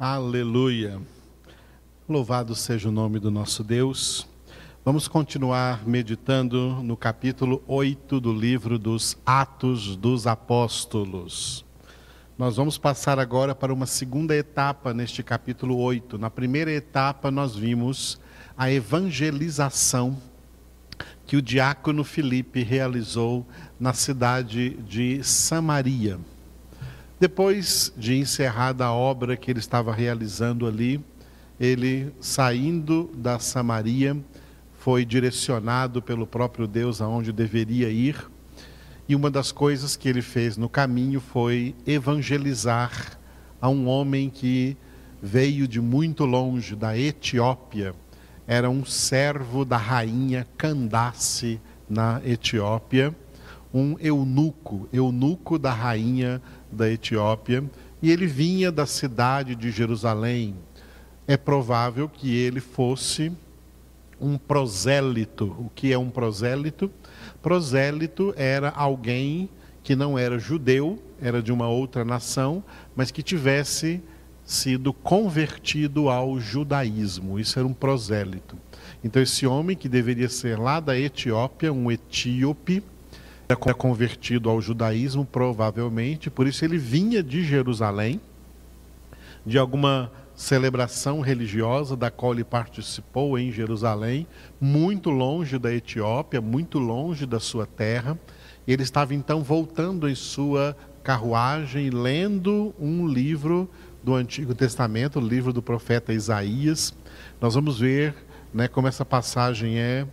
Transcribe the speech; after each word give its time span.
Aleluia. 0.00 1.00
Louvado 2.08 2.54
seja 2.54 2.88
o 2.88 2.92
nome 2.92 3.18
do 3.18 3.32
nosso 3.32 3.64
Deus. 3.64 4.28
Vamos 4.84 5.08
continuar 5.08 5.84
meditando 5.84 6.80
no 6.84 6.96
capítulo 6.96 7.64
8 7.66 8.20
do 8.20 8.32
livro 8.32 8.78
dos 8.78 9.18
Atos 9.26 9.96
dos 9.96 10.24
Apóstolos. 10.28 11.64
Nós 12.38 12.54
vamos 12.54 12.78
passar 12.78 13.18
agora 13.18 13.56
para 13.56 13.74
uma 13.74 13.86
segunda 13.86 14.36
etapa 14.36 14.94
neste 14.94 15.20
capítulo 15.24 15.76
8. 15.76 16.16
Na 16.16 16.30
primeira 16.30 16.70
etapa, 16.70 17.28
nós 17.28 17.56
vimos 17.56 18.20
a 18.56 18.70
evangelização 18.70 20.16
que 21.26 21.36
o 21.36 21.42
diácono 21.42 22.04
Filipe 22.04 22.62
realizou 22.62 23.44
na 23.80 23.92
cidade 23.92 24.74
de 24.88 25.24
Samaria. 25.24 26.20
Depois 27.20 27.92
de 27.96 28.16
encerrada 28.16 28.84
a 28.84 28.92
obra 28.92 29.36
que 29.36 29.50
ele 29.50 29.58
estava 29.58 29.92
realizando 29.92 30.68
ali, 30.68 31.04
ele, 31.58 32.12
saindo 32.20 33.10
da 33.12 33.40
Samaria, 33.40 34.16
foi 34.78 35.04
direcionado 35.04 36.00
pelo 36.00 36.28
próprio 36.28 36.68
Deus 36.68 37.02
aonde 37.02 37.32
deveria 37.32 37.90
ir. 37.90 38.30
E 39.08 39.16
uma 39.16 39.32
das 39.32 39.50
coisas 39.50 39.96
que 39.96 40.08
ele 40.08 40.22
fez 40.22 40.56
no 40.56 40.68
caminho 40.68 41.20
foi 41.20 41.74
evangelizar 41.84 43.18
a 43.60 43.68
um 43.68 43.88
homem 43.88 44.30
que 44.30 44.76
veio 45.20 45.66
de 45.66 45.80
muito 45.80 46.24
longe, 46.24 46.76
da 46.76 46.96
Etiópia. 46.96 47.96
Era 48.46 48.70
um 48.70 48.84
servo 48.84 49.64
da 49.64 49.76
rainha 49.76 50.46
Candace 50.56 51.60
na 51.90 52.20
Etiópia, 52.24 53.12
um 53.74 53.96
eunuco, 53.98 54.88
eunuco 54.92 55.58
da 55.58 55.72
rainha 55.72 56.40
da 56.70 56.90
Etiópia, 56.90 57.64
e 58.00 58.10
ele 58.10 58.26
vinha 58.26 58.70
da 58.70 58.86
cidade 58.86 59.54
de 59.54 59.70
Jerusalém, 59.70 60.54
é 61.26 61.36
provável 61.36 62.08
que 62.08 62.34
ele 62.34 62.60
fosse 62.60 63.32
um 64.20 64.38
prosélito. 64.38 65.54
O 65.58 65.70
que 65.74 65.92
é 65.92 65.98
um 65.98 66.10
prosélito? 66.10 66.90
Prosélito 67.42 68.32
era 68.36 68.70
alguém 68.70 69.48
que 69.82 69.94
não 69.94 70.18
era 70.18 70.38
judeu, 70.38 71.02
era 71.20 71.42
de 71.42 71.52
uma 71.52 71.68
outra 71.68 72.04
nação, 72.04 72.62
mas 72.94 73.10
que 73.10 73.22
tivesse 73.22 74.02
sido 74.44 74.92
convertido 74.92 76.08
ao 76.08 76.40
judaísmo. 76.40 77.38
Isso 77.38 77.58
era 77.58 77.68
um 77.68 77.72
prosélito. 77.72 78.56
Então, 79.04 79.22
esse 79.22 79.46
homem 79.46 79.76
que 79.76 79.88
deveria 79.88 80.28
ser 80.28 80.58
lá 80.58 80.80
da 80.80 80.98
Etiópia, 80.98 81.72
um 81.72 81.90
etíope, 81.90 82.82
era 83.48 83.74
convertido 83.74 84.50
ao 84.50 84.60
judaísmo, 84.60 85.24
provavelmente, 85.24 86.28
por 86.28 86.46
isso 86.46 86.64
ele 86.64 86.76
vinha 86.76 87.22
de 87.22 87.42
Jerusalém, 87.42 88.20
de 89.44 89.56
alguma 89.56 90.12
celebração 90.36 91.20
religiosa 91.20 91.96
da 91.96 92.10
qual 92.10 92.34
ele 92.34 92.44
participou 92.44 93.38
em 93.38 93.50
Jerusalém, 93.50 94.26
muito 94.60 95.08
longe 95.08 95.58
da 95.58 95.72
Etiópia, 95.72 96.42
muito 96.42 96.78
longe 96.78 97.24
da 97.24 97.40
sua 97.40 97.66
terra. 97.66 98.18
Ele 98.66 98.82
estava 98.82 99.14
então 99.14 99.42
voltando 99.42 100.06
em 100.08 100.14
sua 100.14 100.76
carruagem, 101.02 101.88
lendo 101.88 102.74
um 102.78 103.06
livro 103.06 103.68
do 104.04 104.14
Antigo 104.14 104.54
Testamento, 104.54 105.18
o 105.18 105.26
livro 105.26 105.54
do 105.54 105.62
profeta 105.62 106.12
Isaías. 106.12 106.94
Nós 107.40 107.54
vamos 107.54 107.80
ver 107.80 108.14
né, 108.52 108.68
como 108.68 108.86
essa 108.86 109.06
passagem 109.06 109.78
é 109.78 110.06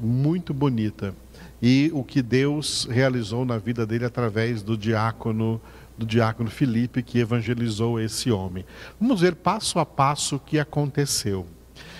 muito 0.00 0.52
bonita 0.52 1.14
e 1.62 1.90
o 1.94 2.02
que 2.02 2.20
Deus 2.20 2.88
realizou 2.90 3.44
na 3.44 3.56
vida 3.56 3.86
dele 3.86 4.04
através 4.04 4.62
do 4.62 4.76
diácono 4.76 5.60
do 5.96 6.06
diácono 6.06 6.50
Filipe 6.50 7.02
que 7.02 7.18
evangelizou 7.18 8.00
esse 8.00 8.30
homem. 8.32 8.64
Vamos 9.00 9.20
ver 9.20 9.36
passo 9.36 9.78
a 9.78 9.86
passo 9.86 10.36
o 10.36 10.40
que 10.40 10.58
aconteceu. 10.58 11.46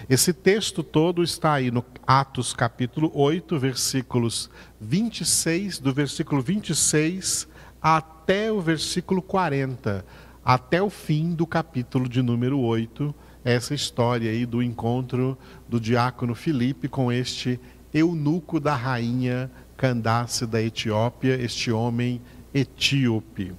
Esse 0.09 0.33
texto 0.33 0.83
todo 0.83 1.23
está 1.23 1.53
aí 1.53 1.71
no 1.71 1.85
Atos 2.07 2.53
capítulo 2.53 3.13
8, 3.15 3.59
versículos 3.59 4.51
26, 4.81 5.79
do 5.79 5.93
versículo 5.93 6.43
26 6.43 7.47
até 7.81 8.51
o 8.51 8.61
versículo 8.61 9.21
40, 9.21 10.05
até 10.45 10.83
o 10.83 10.91
fim 10.91 11.35
do 11.35 11.47
capítulo 11.47 12.09
de 12.09 12.23
número 12.23 12.59
8, 12.61 13.15
essa 13.45 13.75
história 13.75 14.31
aí 14.31 14.47
do 14.47 14.63
encontro 14.63 15.37
do 15.69 15.81
diácono 15.81 16.35
Filipe 16.35 16.89
com 16.89 17.11
este 17.11 17.59
eunuco 17.93 18.59
da 18.59 18.75
rainha 18.75 19.51
Candace 19.77 20.47
da 20.47 20.63
Etiópia, 20.63 21.35
este 21.35 21.71
homem 21.73 22.21
etíope. 22.55 23.53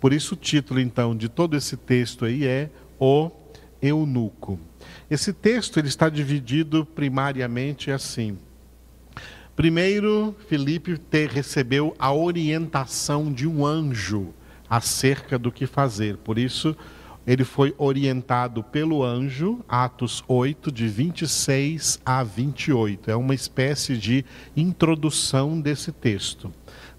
Por 0.00 0.12
isso 0.12 0.34
o 0.34 0.36
título 0.36 0.80
então 0.80 1.16
de 1.16 1.28
todo 1.28 1.56
esse 1.56 1.76
texto 1.76 2.24
aí 2.24 2.46
é 2.46 2.70
O 2.98 3.30
Eunuco. 3.82 4.58
Esse 5.10 5.32
texto 5.32 5.78
ele 5.78 5.88
está 5.88 6.08
dividido 6.08 6.84
primariamente 6.84 7.90
assim. 7.90 8.38
Primeiro, 9.56 10.34
Filipe 10.48 10.96
te, 10.96 11.26
recebeu 11.26 11.94
a 11.98 12.12
orientação 12.12 13.32
de 13.32 13.46
um 13.46 13.66
anjo 13.66 14.32
acerca 14.68 15.38
do 15.38 15.50
que 15.50 15.66
fazer. 15.66 16.16
Por 16.18 16.38
isso, 16.38 16.76
ele 17.26 17.44
foi 17.44 17.74
orientado 17.76 18.62
pelo 18.62 19.04
anjo, 19.04 19.60
Atos 19.68 20.24
8, 20.26 20.72
de 20.72 20.88
26 20.88 22.00
a 22.04 22.22
28. 22.22 23.10
É 23.10 23.16
uma 23.16 23.34
espécie 23.34 23.96
de 23.96 24.24
introdução 24.56 25.60
desse 25.60 25.92
texto. 25.92 26.52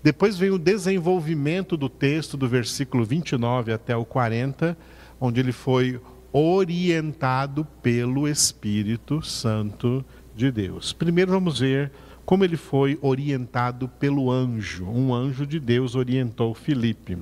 Depois 0.04 0.38
vem 0.38 0.50
o 0.50 0.58
desenvolvimento 0.58 1.76
do 1.76 1.90
texto, 1.90 2.38
do 2.38 2.48
versículo 2.48 3.04
29 3.04 3.74
até 3.74 3.96
o 3.96 4.06
40, 4.06 4.78
onde 5.20 5.40
ele 5.40 5.52
foi 5.52 6.00
orientado 6.32 7.66
pelo 7.82 8.28
Espírito 8.28 9.22
Santo 9.22 10.04
de 10.36 10.52
Deus. 10.52 10.94
Primeiro 10.94 11.32
vamos 11.32 11.60
ver 11.60 11.92
como 12.26 12.44
ele 12.44 12.58
foi 12.58 12.98
orientado 13.02 13.88
pelo 13.88 14.32
anjo. 14.32 14.86
Um 14.86 15.14
anjo 15.14 15.46
de 15.46 15.60
Deus 15.60 15.96
orientou 15.96 16.54
Filipe. 16.54 17.18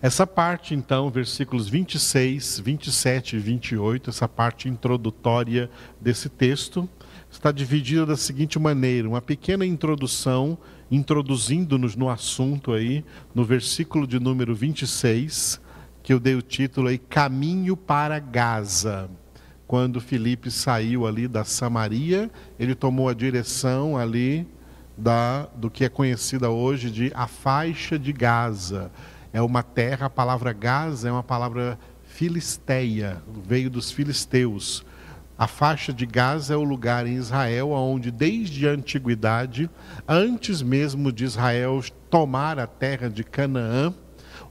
Essa 0.00 0.26
parte, 0.26 0.74
então, 0.74 1.10
versículos 1.10 1.68
26, 1.68 2.60
27 2.60 3.36
e 3.36 3.38
28, 3.38 4.10
essa 4.10 4.28
parte 4.28 4.68
introdutória 4.68 5.70
desse 6.00 6.28
texto, 6.28 6.88
está 7.30 7.52
dividida 7.52 8.06
da 8.06 8.16
seguinte 8.16 8.58
maneira: 8.58 9.08
uma 9.08 9.20
pequena 9.20 9.64
introdução 9.64 10.58
introduzindo-nos 10.90 11.94
no 11.94 12.08
assunto 12.08 12.72
aí, 12.72 13.04
no 13.34 13.44
versículo 13.44 14.06
de 14.06 14.18
número 14.18 14.54
26, 14.54 15.60
que 16.02 16.12
eu 16.12 16.18
dei 16.18 16.34
o 16.34 16.42
título 16.42 16.88
aí, 16.88 16.98
Caminho 16.98 17.76
para 17.76 18.18
Gaza. 18.18 19.08
Quando 19.66 20.00
Filipe 20.00 20.50
saiu 20.50 21.06
ali 21.06 21.28
da 21.28 21.44
Samaria, 21.44 22.28
ele 22.58 22.74
tomou 22.74 23.08
a 23.08 23.14
direção 23.14 23.96
ali 23.96 24.44
da, 24.96 25.46
do 25.54 25.70
que 25.70 25.84
é 25.84 25.88
conhecida 25.88 26.50
hoje 26.50 26.90
de 26.90 27.12
a 27.14 27.28
faixa 27.28 27.96
de 27.96 28.12
Gaza. 28.12 28.90
É 29.32 29.40
uma 29.40 29.62
terra, 29.62 30.06
a 30.06 30.10
palavra 30.10 30.52
Gaza 30.52 31.08
é 31.08 31.12
uma 31.12 31.22
palavra 31.22 31.78
filisteia, 32.04 33.22
veio 33.46 33.70
dos 33.70 33.92
filisteus. 33.92 34.84
A 35.38 35.46
faixa 35.46 35.92
de 35.92 36.04
Gaza 36.04 36.52
é 36.52 36.56
o 36.56 36.64
lugar 36.64 37.06
em 37.06 37.14
Israel 37.14 37.70
onde, 37.70 38.10
desde 38.10 38.68
a 38.68 38.72
antiguidade, 38.72 39.70
antes 40.06 40.60
mesmo 40.60 41.12
de 41.12 41.24
Israel 41.24 41.82
tomar 42.10 42.58
a 42.58 42.66
terra 42.66 43.08
de 43.08 43.24
Canaã, 43.24 43.94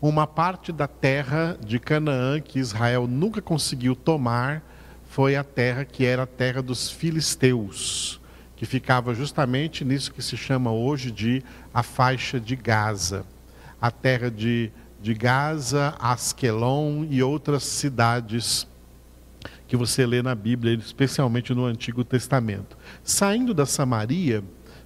uma 0.02 0.26
parte 0.26 0.72
da 0.72 0.88
terra 0.88 1.58
de 1.64 1.78
Canaã 1.78 2.40
que 2.40 2.58
Israel 2.58 3.06
nunca 3.06 3.42
conseguiu 3.42 3.96
tomar 3.96 4.64
foi 5.10 5.36
a 5.36 5.44
terra 5.44 5.84
que 5.84 6.06
era 6.06 6.24
a 6.24 6.28
terra 6.28 6.62
dos 6.62 6.90
filisteus, 6.90 8.22
que 8.56 8.66
ficava 8.66 9.14
justamente 9.14 9.84
nisso 9.84 10.14
que 10.14 10.22
se 10.22 10.38
chama 10.38 10.72
hoje 10.72 11.12
de 11.12 11.44
a 11.74 11.84
faixa 11.84 12.40
de 12.40 12.56
Gaza. 12.56 13.26
A 13.82 13.92
terra 13.92 14.30
de, 14.30 14.72
de 15.02 15.14
Gaza, 15.14 15.96
Asquelon 16.00 17.06
e 17.10 17.24
outras 17.24 17.64
cidades 17.64 18.68
que 19.68 19.78
você 19.78 20.06
lê 20.06 20.22
na 20.22 20.34
Bíblia, 20.34 20.74
especialmente 20.74 21.54
no 21.54 21.66
Antigo 21.66 22.04
Testamento. 22.04 22.78
Saindo 23.04 23.54
da 23.54 23.66
Samaria, 23.66 24.44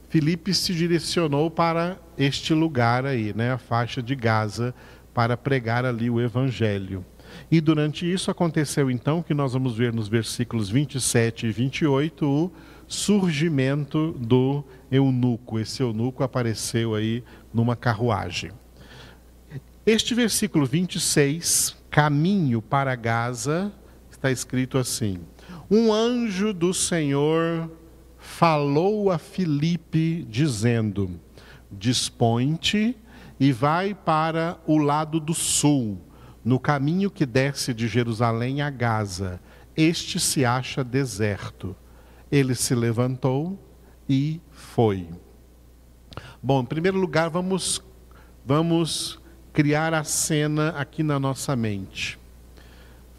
Filipe 0.10 0.54
se 0.54 0.74
direcionou 0.74 1.50
para 1.50 1.98
este 2.18 2.54
lugar 2.54 3.06
aí, 3.06 3.34
né, 3.34 3.52
a 3.52 3.58
faixa 3.58 4.04
de 4.04 4.14
Gaza, 4.14 4.76
para 5.14 5.38
pregar 5.38 5.86
ali 5.86 6.10
o 6.10 6.20
evangelho. 6.22 7.04
E 7.50 7.60
durante 7.62 8.12
isso 8.12 8.30
aconteceu 8.30 8.92
então 8.92 9.24
que 9.24 9.34
nós 9.34 9.54
vamos 9.54 9.76
ver 9.76 9.94
nos 9.94 10.08
versículos 10.08 10.70
27 10.70 11.48
e 11.48 11.52
28 11.52 12.26
o 12.28 12.52
surgimento 12.88 14.12
do 14.20 14.64
eunuco. 14.92 15.60
Esse 15.60 15.82
eunuco 15.82 16.24
apareceu 16.24 16.94
aí 16.94 17.24
numa 17.54 17.76
carruagem. 17.76 18.52
Este 19.86 20.16
versículo 20.16 20.66
26, 20.66 21.76
caminho 21.90 22.62
para 22.62 22.96
Gaza, 22.96 23.70
está 24.10 24.32
escrito 24.32 24.78
assim: 24.78 25.20
Um 25.70 25.92
anjo 25.92 26.54
do 26.54 26.74
Senhor 26.74 27.70
falou 28.18 29.12
a 29.12 29.18
Filipe, 29.18 30.26
dizendo: 30.30 31.20
Dispõe-te 31.70 32.96
e 33.38 33.52
vai 33.52 33.94
para 33.94 34.58
o 34.66 34.78
lado 34.78 35.20
do 35.20 35.34
sul, 35.34 36.00
no 36.46 36.62
caminho 36.62 37.12
que 37.12 37.26
desce 37.26 37.74
de 37.74 37.86
Jerusalém 37.90 38.62
a 38.62 38.70
Gaza, 38.70 39.42
este 39.76 40.18
se 40.18 40.46
acha 40.46 40.82
deserto. 40.82 41.76
Ele 42.32 42.56
se 42.56 42.74
levantou 42.74 43.60
e 44.08 44.40
foi. 44.50 45.10
Bom, 46.42 46.62
em 46.62 46.66
primeiro 46.66 46.98
lugar, 46.98 47.30
vamos, 47.30 47.84
vamos 48.46 49.22
criar 49.54 49.94
a 49.94 50.04
cena 50.04 50.70
aqui 50.70 51.04
na 51.04 51.20
nossa 51.20 51.56
mente. 51.56 52.18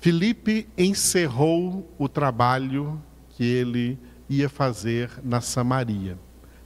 Filipe 0.00 0.66
encerrou 0.76 1.88
o 1.96 2.08
trabalho 2.08 3.00
que 3.30 3.44
ele 3.44 3.96
ia 4.28 4.48
fazer 4.48 5.10
na 5.22 5.40
Samaria, 5.40 6.18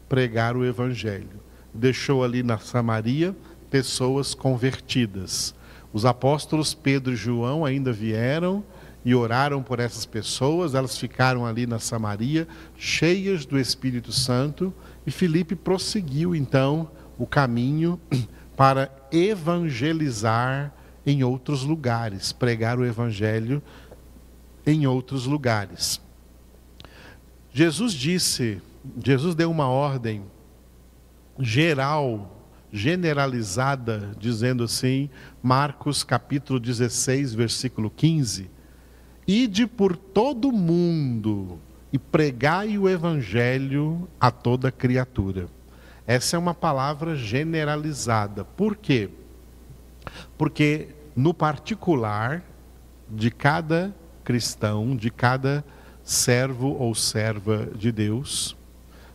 pregar 0.09 0.56
o 0.56 0.65
evangelho. 0.65 1.41
Deixou 1.73 2.25
ali 2.25 2.43
na 2.43 2.56
Samaria 2.56 3.37
pessoas 3.70 4.35
convertidas. 4.35 5.55
Os 5.93 6.06
apóstolos 6.06 6.73
Pedro 6.73 7.12
e 7.12 7.17
João 7.17 7.65
ainda 7.65 7.93
vieram 7.93 8.65
e 9.05 9.15
oraram 9.15 9.62
por 9.62 9.81
essas 9.81 10.06
pessoas, 10.06 10.75
elas 10.75 10.99
ficaram 10.99 11.47
ali 11.47 11.67
na 11.67 11.79
Samaria, 11.79 12.49
cheias 12.76 13.44
do 13.44 13.59
Espírito 13.59 14.12
Santo, 14.12 14.73
e 15.06 15.11
Filipe 15.11 15.55
prosseguiu 15.55 16.35
então 16.35 16.91
o 17.19 17.26
caminho 17.26 18.00
para 18.58 18.90
evangelizar 19.12 20.75
em 21.06 21.22
outros 21.22 21.62
lugares, 21.62 22.32
pregar 22.32 22.76
o 22.76 22.84
evangelho 22.84 23.62
em 24.66 24.84
outros 24.84 25.26
lugares. 25.26 26.00
Jesus 27.52 27.93
disse, 27.93 28.60
Jesus 29.05 29.37
deu 29.37 29.49
uma 29.49 29.69
ordem 29.69 30.25
geral, 31.38 32.44
generalizada, 32.72 34.10
dizendo 34.19 34.64
assim, 34.64 35.08
Marcos 35.40 36.02
capítulo 36.02 36.58
16, 36.58 37.34
versículo 37.34 37.88
15: 37.88 38.50
Ide 39.25 39.69
por 39.69 39.96
todo 39.96 40.50
mundo 40.50 41.60
e 41.93 41.99
pregai 41.99 42.76
o 42.76 42.88
evangelho 42.88 44.08
a 44.20 44.32
toda 44.32 44.72
criatura. 44.72 45.46
Essa 46.08 46.37
é 46.37 46.38
uma 46.38 46.55
palavra 46.55 47.14
generalizada. 47.14 48.43
Por 48.43 48.75
quê? 48.75 49.10
Porque 50.38 50.88
no 51.14 51.34
particular 51.34 52.43
de 53.10 53.31
cada 53.31 53.94
cristão, 54.25 54.96
de 54.96 55.10
cada 55.10 55.62
servo 56.02 56.75
ou 56.78 56.94
serva 56.94 57.69
de 57.75 57.93
Deus, 57.93 58.56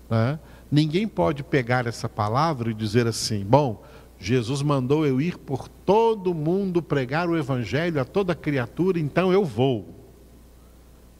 né? 0.07 0.39
ninguém 0.71 1.07
pode 1.07 1.43
pegar 1.43 1.87
essa 1.87 2.07
palavra 2.07 2.69
e 2.69 2.75
dizer 2.75 3.07
assim: 3.07 3.43
bom, 3.43 3.83
Jesus 4.19 4.61
mandou 4.61 5.03
eu 5.03 5.19
ir 5.19 5.39
por 5.39 5.67
todo 5.67 6.31
mundo 6.31 6.79
pregar 6.79 7.27
o 7.27 7.35
evangelho 7.35 7.99
a 7.99 8.05
toda 8.05 8.35
criatura, 8.35 8.99
então 8.99 9.33
eu 9.33 9.43
vou. 9.43 9.99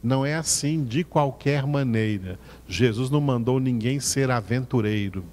Não 0.04 0.24
é 0.24 0.36
assim 0.36 0.84
de 0.84 1.04
qualquer 1.04 1.66
maneira. 1.66 2.38
Jesus 2.68 3.10
não 3.10 3.20
mandou 3.20 3.60
ninguém 3.60 4.00
ser 4.00 4.30
aventureiro. 4.30 5.26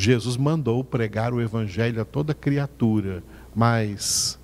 Jesus 0.00 0.38
mandou 0.38 0.82
pregar 0.82 1.34
o 1.34 1.42
evangelho 1.42 2.00
a 2.00 2.06
toda 2.06 2.32
criatura, 2.32 3.22
mas 3.54 4.38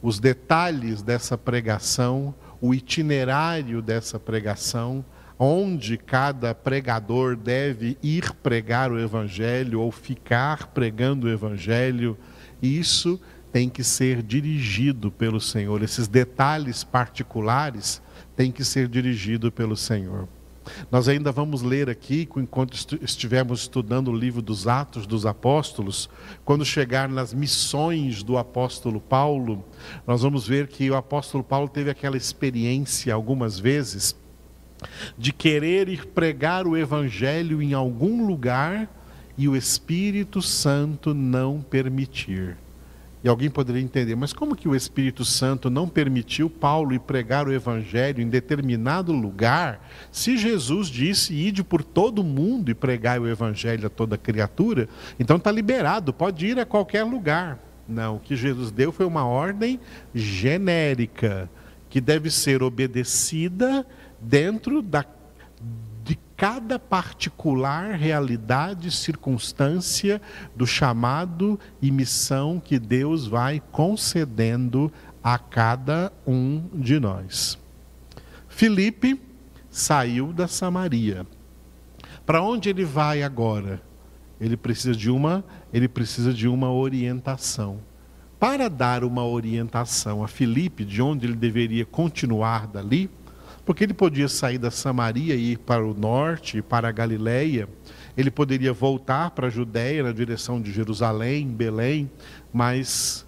os 0.00 0.18
detalhes 0.18 1.02
dessa 1.02 1.36
pregação, 1.36 2.34
o 2.58 2.72
itinerário 2.72 3.82
dessa 3.82 4.18
pregação, 4.18 5.04
onde 5.38 5.98
cada 5.98 6.54
pregador 6.54 7.36
deve 7.36 7.98
ir 8.02 8.32
pregar 8.36 8.90
o 8.90 8.98
evangelho 8.98 9.78
ou 9.78 9.92
ficar 9.92 10.68
pregando 10.68 11.26
o 11.26 11.30
evangelho, 11.30 12.16
isso 12.62 13.20
tem 13.52 13.68
que 13.68 13.84
ser 13.84 14.22
dirigido 14.22 15.10
pelo 15.10 15.38
Senhor. 15.38 15.82
Esses 15.82 16.08
detalhes 16.08 16.82
particulares 16.82 18.00
têm 18.34 18.50
que 18.50 18.64
ser 18.64 18.88
dirigidos 18.88 19.50
pelo 19.50 19.76
Senhor. 19.76 20.26
Nós 20.90 21.08
ainda 21.08 21.32
vamos 21.32 21.62
ler 21.62 21.90
aqui, 21.90 22.28
enquanto 22.36 22.74
estivermos 23.02 23.62
estudando 23.62 24.08
o 24.08 24.16
livro 24.16 24.40
dos 24.40 24.66
Atos 24.66 25.06
dos 25.06 25.26
Apóstolos, 25.26 26.08
quando 26.44 26.64
chegar 26.64 27.08
nas 27.08 27.34
missões 27.34 28.22
do 28.22 28.38
apóstolo 28.38 29.00
Paulo, 29.00 29.64
nós 30.06 30.22
vamos 30.22 30.46
ver 30.46 30.68
que 30.68 30.90
o 30.90 30.96
apóstolo 30.96 31.42
Paulo 31.42 31.68
teve 31.68 31.90
aquela 31.90 32.16
experiência 32.16 33.12
algumas 33.12 33.58
vezes 33.58 34.16
de 35.16 35.32
querer 35.32 35.88
ir 35.88 36.06
pregar 36.06 36.66
o 36.66 36.76
evangelho 36.76 37.62
em 37.62 37.72
algum 37.72 38.26
lugar 38.26 38.90
e 39.36 39.48
o 39.48 39.56
Espírito 39.56 40.42
Santo 40.42 41.14
não 41.14 41.60
permitir. 41.60 42.56
E 43.24 43.28
alguém 43.28 43.48
poderia 43.48 43.80
entender, 43.80 44.16
mas 44.16 44.32
como 44.32 44.56
que 44.56 44.68
o 44.68 44.74
Espírito 44.74 45.24
Santo 45.24 45.70
não 45.70 45.88
permitiu 45.88 46.50
Paulo 46.50 46.92
ir 46.92 46.98
pregar 46.98 47.46
o 47.46 47.52
Evangelho 47.52 48.20
em 48.20 48.28
determinado 48.28 49.12
lugar, 49.12 49.88
se 50.10 50.36
Jesus 50.36 50.88
disse: 50.88 51.32
ide 51.32 51.62
por 51.62 51.84
todo 51.84 52.24
mundo 52.24 52.70
e 52.70 52.74
pregar 52.74 53.20
o 53.20 53.28
Evangelho 53.28 53.86
a 53.86 53.90
toda 53.90 54.18
criatura? 54.18 54.88
Então 55.20 55.36
está 55.36 55.52
liberado, 55.52 56.12
pode 56.12 56.46
ir 56.46 56.58
a 56.58 56.66
qualquer 56.66 57.04
lugar. 57.04 57.60
Não, 57.88 58.16
o 58.16 58.20
que 58.20 58.34
Jesus 58.34 58.72
deu 58.72 58.90
foi 58.90 59.06
uma 59.06 59.24
ordem 59.24 59.78
genérica, 60.12 61.48
que 61.88 62.00
deve 62.00 62.28
ser 62.30 62.62
obedecida 62.62 63.86
dentro 64.20 64.82
da 64.82 65.04
cada 66.42 66.76
particular 66.76 67.92
realidade, 67.92 68.90
circunstância 68.90 70.20
do 70.56 70.66
chamado 70.66 71.56
e 71.80 71.88
missão 71.88 72.58
que 72.58 72.80
Deus 72.80 73.28
vai 73.28 73.62
concedendo 73.70 74.92
a 75.22 75.38
cada 75.38 76.12
um 76.26 76.64
de 76.74 76.98
nós. 76.98 77.56
Filipe 78.48 79.20
saiu 79.70 80.32
da 80.32 80.48
Samaria. 80.48 81.24
Para 82.26 82.42
onde 82.42 82.68
ele 82.68 82.84
vai 82.84 83.22
agora? 83.22 83.80
Ele 84.40 84.56
precisa 84.56 84.96
de 84.96 85.08
uma, 85.12 85.44
ele 85.72 85.86
precisa 85.86 86.34
de 86.34 86.48
uma 86.48 86.72
orientação. 86.72 87.78
Para 88.40 88.68
dar 88.68 89.04
uma 89.04 89.24
orientação 89.24 90.24
a 90.24 90.26
Filipe 90.26 90.84
de 90.84 91.00
onde 91.00 91.24
ele 91.24 91.36
deveria 91.36 91.86
continuar 91.86 92.66
dali, 92.66 93.08
porque 93.64 93.84
ele 93.84 93.94
podia 93.94 94.28
sair 94.28 94.58
da 94.58 94.70
Samaria 94.70 95.34
e 95.34 95.52
ir 95.52 95.58
para 95.58 95.86
o 95.86 95.94
norte, 95.94 96.60
para 96.60 96.88
a 96.88 96.92
Galileia, 96.92 97.68
ele 98.16 98.30
poderia 98.30 98.72
voltar 98.72 99.30
para 99.30 99.46
a 99.46 99.50
Judéia 99.50 100.02
na 100.02 100.12
direção 100.12 100.60
de 100.60 100.72
Jerusalém, 100.72 101.48
Belém, 101.48 102.10
mas 102.52 103.24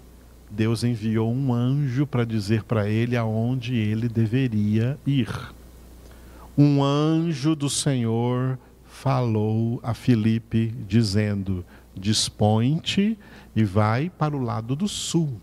Deus 0.49 0.83
enviou 0.83 1.33
um 1.33 1.53
anjo 1.53 2.05
para 2.05 2.25
dizer 2.25 2.63
para 2.63 2.89
ele 2.89 3.15
aonde 3.15 3.75
ele 3.75 4.07
deveria 4.07 4.97
ir. 5.05 5.29
Um 6.57 6.83
anjo 6.83 7.55
do 7.55 7.69
Senhor 7.69 8.59
falou 8.85 9.79
a 9.83 9.93
Filipe, 9.93 10.73
dizendo: 10.87 11.65
Dispõe-te 11.95 13.17
e 13.55 13.63
vai 13.63 14.09
para 14.09 14.35
o 14.35 14.41
lado 14.41 14.75
do 14.75 14.87
sul 14.87 15.41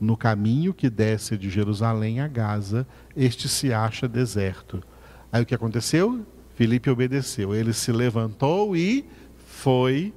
no 0.00 0.16
caminho 0.16 0.74
que 0.74 0.90
desce 0.90 1.36
de 1.36 1.48
Jerusalém 1.48 2.20
a 2.20 2.28
Gaza, 2.28 2.86
este 3.16 3.48
se 3.48 3.72
acha 3.72 4.06
deserto. 4.06 4.82
Aí 5.32 5.42
o 5.42 5.46
que 5.46 5.54
aconteceu? 5.54 6.24
Filipe 6.54 6.90
obedeceu. 6.90 7.54
Ele 7.54 7.72
se 7.72 7.92
levantou 7.92 8.76
e 8.76 9.06
foi 9.46 10.12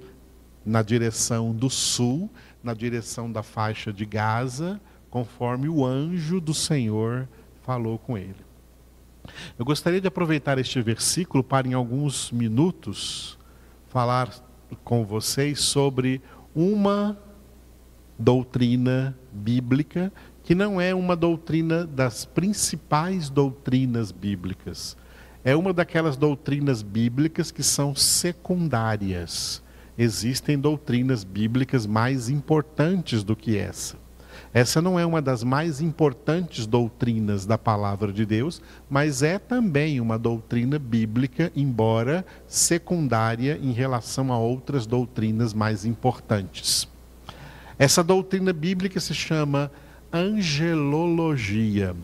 na 0.65 0.81
direção 0.81 1.53
do 1.53 1.69
sul, 1.69 2.29
na 2.63 2.74
direção 2.74 3.31
da 3.31 3.41
faixa 3.41 3.91
de 3.91 4.05
Gaza, 4.05 4.79
conforme 5.09 5.67
o 5.67 5.86
anjo 5.86 6.39
do 6.39 6.53
Senhor 6.53 7.27
falou 7.63 7.98
com 7.98 8.17
ele. 8.17 8.50
Eu 9.57 9.65
gostaria 9.65 10.01
de 10.01 10.07
aproveitar 10.07 10.57
este 10.57 10.81
versículo 10.81 11.43
para, 11.43 11.67
em 11.67 11.74
alguns 11.74 12.31
minutos, 12.31 13.38
falar 13.88 14.29
com 14.83 15.05
vocês 15.05 15.59
sobre 15.59 16.21
uma 16.53 17.17
doutrina 18.19 19.17
bíblica, 19.31 20.11
que 20.43 20.53
não 20.53 20.81
é 20.81 20.93
uma 20.93 21.15
doutrina 21.15 21.85
das 21.88 22.25
principais 22.25 23.29
doutrinas 23.29 24.11
bíblicas. 24.11 24.97
É 25.43 25.55
uma 25.55 25.71
daquelas 25.71 26.17
doutrinas 26.17 26.81
bíblicas 26.81 27.49
que 27.49 27.63
são 27.63 27.95
secundárias. 27.95 29.63
Existem 29.97 30.59
doutrinas 30.59 31.23
bíblicas 31.23 31.85
mais 31.85 32.29
importantes 32.29 33.23
do 33.23 33.35
que 33.35 33.57
essa. 33.57 33.97
Essa 34.53 34.81
não 34.81 34.99
é 34.99 35.05
uma 35.05 35.21
das 35.21 35.43
mais 35.43 35.79
importantes 35.79 36.65
doutrinas 36.65 37.45
da 37.45 37.57
palavra 37.57 38.11
de 38.11 38.25
Deus, 38.25 38.61
mas 38.89 39.21
é 39.21 39.38
também 39.38 40.01
uma 40.01 40.17
doutrina 40.17 40.79
bíblica, 40.79 41.51
embora 41.55 42.25
secundária 42.47 43.59
em 43.61 43.71
relação 43.71 44.33
a 44.33 44.39
outras 44.39 44.88
doutrinas 44.88 45.53
mais 45.53 45.85
importantes. 45.85 46.88
Essa 47.79 48.03
doutrina 48.03 48.53
bíblica 48.53 49.00
se 49.00 49.15
chama 49.15 49.71
angelologia. 50.13 51.95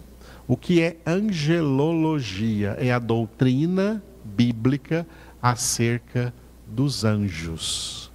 O 0.47 0.57
que 0.57 0.81
é 0.81 0.97
angelologia? 1.05 2.75
É 2.79 2.91
a 2.91 2.97
doutrina 2.97 4.01
bíblica 4.23 5.05
acerca 5.39 6.33
dos 6.65 7.03
anjos. 7.03 8.11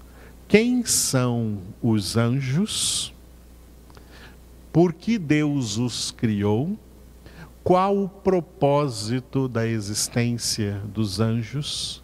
Quem 0.49 0.85
são 0.85 1.59
os 1.81 2.17
anjos? 2.17 3.13
por 4.73 4.93
que 4.93 5.19
Deus 5.19 5.79
os 5.79 6.11
criou, 6.11 6.79
qual 7.63 8.05
o 8.05 8.09
propósito 8.09 9.49
da 9.49 9.67
existência 9.67 10.81
dos 10.87 11.21
anjos, 11.21 12.00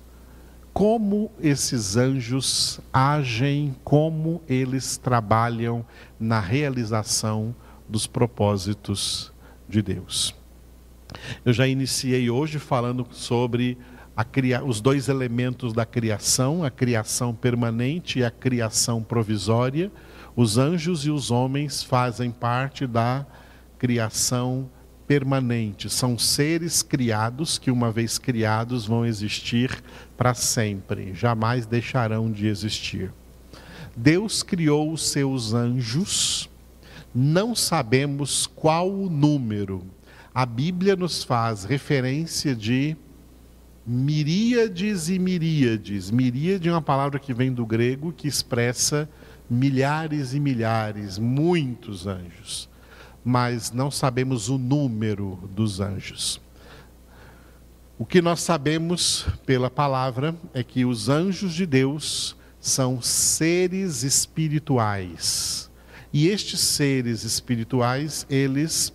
como 0.76 1.33
esses 1.40 1.97
anjos 1.97 2.80
agem, 2.92 3.75
como 3.83 4.42
eles 4.47 4.99
trabalham 4.99 5.83
na 6.21 6.38
realização 6.38 7.56
dos 7.88 8.06
propósitos 8.06 9.33
de 9.66 9.80
Deus. 9.80 10.35
Eu 11.47 11.54
já 11.54 11.66
iniciei 11.66 12.28
hoje 12.28 12.59
falando 12.59 13.06
sobre 13.11 13.78
Cria... 14.30 14.62
os 14.62 14.83
dois 14.83 15.09
elementos 15.09 15.73
da 15.73 15.87
criação, 15.87 16.62
a 16.62 16.71
criação 16.71 17.35
permanente 17.35 18.18
e 18.18 18.25
a 18.25 18.30
criação 18.30 19.02
provisória. 19.02 19.90
Os 20.37 20.59
anjos 20.59 21.06
e 21.06 21.11
os 21.11 21.30
homens 21.30 21.83
fazem 21.83 22.30
parte 22.30 22.87
da 22.87 23.25
criação 23.78 24.68
permanente. 25.07 25.89
São 25.89 26.19
seres 26.19 26.83
criados 26.83 27.59
que, 27.59 27.71
uma 27.71 27.91
vez 27.91 28.19
criados, 28.19 28.87
vão 28.87 29.07
existir 29.07 29.83
para 30.17 30.35
sempre, 30.35 31.15
jamais 31.15 31.67
deixarão 31.67 32.31
de 32.31 32.47
existir. 32.47 33.13
Deus 33.97 34.43
criou 34.43 34.93
os 34.93 35.09
seus 35.09 35.55
anjos, 35.55 36.51
não 37.15 37.55
sabemos 37.55 38.47
qual 38.47 38.91
o 38.93 39.09
número. 39.09 39.83
A 40.35 40.45
Bíblia 40.45 40.95
nos 40.95 41.25
faz 41.25 41.65
referência 41.65 42.55
de 42.55 42.95
miríades 43.87 45.09
e 45.09 45.19
miríades. 45.19 46.11
Miríade 46.11 46.69
é 46.69 46.73
uma 46.73 46.83
palavra 46.83 47.19
que 47.19 47.33
vem 47.33 47.53
do 47.53 47.65
grego 47.65 48.13
que 48.13 48.29
expressa 48.29 49.09
milhares 49.49 50.35
e 50.35 50.41
milhares, 50.41 51.19
muitos 51.19 52.07
anjos. 52.07 52.69
Mas 53.28 53.73
não 53.73 53.90
sabemos 53.90 54.49
o 54.49 54.56
número 54.56 55.37
dos 55.52 55.80
anjos. 55.80 56.40
O 57.99 58.06
que 58.06 58.23
nós 58.23 58.40
sabemos 58.40 59.26
pela 59.45 59.68
palavra 59.68 60.33
é 60.54 60.62
que 60.62 60.85
os 60.85 61.09
anjos 61.09 61.52
de 61.52 61.66
Deus 61.66 62.37
são 62.61 63.02
seres 63.02 64.04
espirituais. 64.04 65.68
E 66.12 66.28
estes 66.28 66.61
seres 66.61 67.25
espirituais, 67.25 68.25
eles 68.30 68.92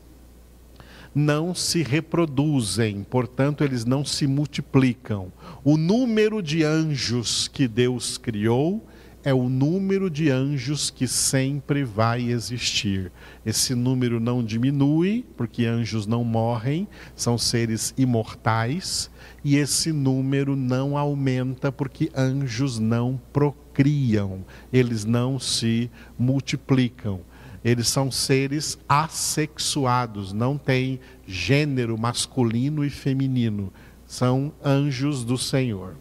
não 1.13 1.53
se 1.53 1.83
reproduzem, 1.83 3.03
portanto, 3.03 3.65
eles 3.65 3.83
não 3.83 4.05
se 4.05 4.25
multiplicam. 4.27 5.29
O 5.61 5.75
número 5.75 6.41
de 6.41 6.63
anjos 6.63 7.49
que 7.49 7.67
Deus 7.67 8.17
criou 8.17 8.87
é 9.23 9.33
o 9.33 9.49
número 9.49 10.09
de 10.09 10.29
anjos 10.29 10.89
que 10.89 11.07
sempre 11.07 11.83
vai 11.83 12.31
existir. 12.31 13.11
Esse 13.45 13.75
número 13.75 14.19
não 14.19 14.43
diminui, 14.43 15.25
porque 15.37 15.65
anjos 15.65 16.07
não 16.07 16.23
morrem, 16.23 16.87
são 17.15 17.37
seres 17.37 17.93
imortais, 17.97 19.11
e 19.43 19.55
esse 19.55 19.91
número 19.91 20.55
não 20.55 20.97
aumenta, 20.97 21.71
porque 21.71 22.11
anjos 22.15 22.79
não 22.79 23.19
procriam, 23.31 24.43
eles 24.71 25.05
não 25.05 25.39
se 25.39 25.89
multiplicam. 26.17 27.21
Eles 27.63 27.87
são 27.87 28.09
seres 28.09 28.79
assexuados, 28.89 30.33
não 30.33 30.57
têm 30.57 30.99
gênero 31.27 31.95
masculino 31.95 32.83
e 32.83 32.89
feminino. 32.89 33.71
São 34.07 34.51
anjos 34.65 35.23
do 35.23 35.37
Senhor. 35.37 35.95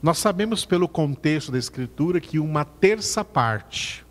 Nós 0.00 0.18
sabemos 0.18 0.64
pelo 0.64 0.86
contexto 0.88 1.50
da 1.50 1.58
Escritura 1.58 2.20
que 2.20 2.38
uma 2.38 2.64
terça 2.64 3.24
parte, 3.24 4.06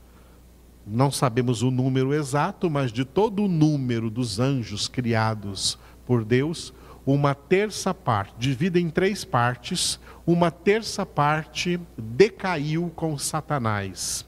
não 0.85 1.09
sabemos 1.09 1.61
o 1.61 1.71
número 1.71 2.13
exato, 2.13 2.69
mas 2.69 2.91
de 2.91 3.05
todo 3.05 3.43
o 3.43 3.47
número 3.47 4.09
dos 4.09 4.37
anjos 4.37 4.89
criados 4.89 5.79
por 6.05 6.25
Deus, 6.25 6.73
uma 7.05 7.33
terça 7.33 7.93
parte, 7.93 8.33
divida 8.37 8.77
em 8.77 8.89
três 8.89 9.23
partes, 9.23 9.97
uma 10.25 10.51
terça 10.51 11.05
parte 11.05 11.79
decaiu 11.97 12.91
com 12.93 13.17
Satanás. 13.17 14.25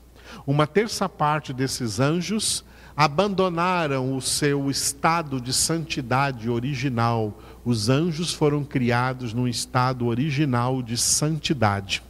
Uma 0.47 0.65
terça 0.65 1.09
parte 1.09 1.51
desses 1.51 1.99
anjos 1.99 2.63
abandonaram 2.95 4.15
o 4.15 4.21
seu 4.21 4.69
estado 4.69 5.41
de 5.41 5.51
santidade 5.53 6.49
original. 6.49 7.37
Os 7.63 7.89
anjos 7.89 8.33
foram 8.33 8.63
criados 8.63 9.33
num 9.33 9.47
estado 9.47 10.05
original 10.05 10.81
de 10.81 10.97
santidade. 10.97 12.01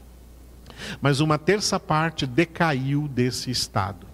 Mas 1.01 1.19
uma 1.19 1.37
terça 1.37 1.79
parte 1.79 2.25
decaiu 2.25 3.07
desse 3.07 3.51
estado 3.51 4.07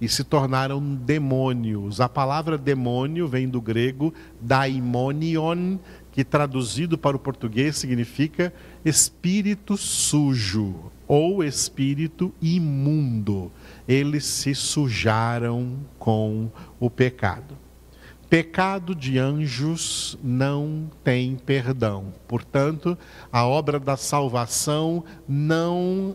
e 0.00 0.08
se 0.08 0.24
tornaram 0.24 0.82
demônios. 0.94 2.00
A 2.00 2.08
palavra 2.08 2.56
demônio 2.56 3.26
vem 3.26 3.48
do 3.48 3.60
grego 3.60 4.14
daimonion, 4.40 5.78
que 6.12 6.24
traduzido 6.24 6.96
para 6.96 7.16
o 7.16 7.20
português 7.20 7.76
significa 7.76 8.52
espírito 8.84 9.76
sujo 9.76 10.90
ou 11.06 11.42
espírito 11.42 12.32
imundo. 12.40 13.50
Eles 13.86 14.24
se 14.24 14.54
sujaram 14.54 15.78
com 15.98 16.50
o 16.78 16.90
pecado. 16.90 17.56
Pecado 18.28 18.94
de 18.94 19.18
anjos 19.18 20.18
não 20.22 20.90
tem 21.02 21.34
perdão. 21.34 22.12
Portanto, 22.26 22.96
a 23.32 23.46
obra 23.46 23.80
da 23.80 23.96
salvação 23.96 25.02
não 25.26 26.14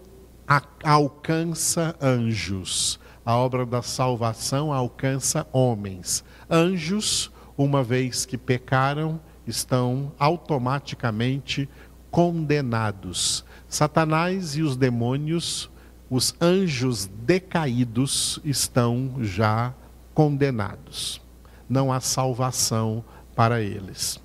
alcança 0.84 1.96
anjos. 2.00 3.00
A 3.26 3.36
obra 3.36 3.66
da 3.66 3.82
salvação 3.82 4.72
alcança 4.72 5.48
homens. 5.52 6.24
Anjos, 6.48 7.32
uma 7.58 7.84
vez 7.84 8.28
que 8.28 8.38
pecaram, 8.38 9.20
estão 9.48 10.12
automaticamente 10.20 11.68
condenados. 12.12 13.44
Satanás 13.68 14.56
e 14.56 14.62
os 14.62 14.78
demônios, 14.78 15.68
os 16.12 16.36
anjos 16.40 17.08
decaídos, 17.08 18.40
estão 18.46 19.16
já 19.20 19.74
condenados. 20.14 21.23
Não 21.74 21.92
há 21.92 22.00
salvação 22.00 23.04
para 23.36 23.60
eles. 23.60 24.22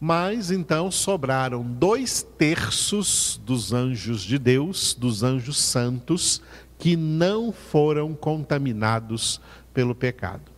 Mas 0.00 0.50
então 0.50 0.90
sobraram 0.90 1.62
dois 1.62 2.20
terços 2.36 3.40
dos 3.46 3.72
anjos 3.72 4.22
de 4.22 4.36
Deus, 4.36 4.92
dos 4.92 5.22
anjos 5.22 5.56
santos, 5.56 6.42
que 6.80 6.96
não 6.96 7.52
foram 7.52 8.12
contaminados 8.12 9.40
pelo 9.72 9.94
pecado. 9.94 10.50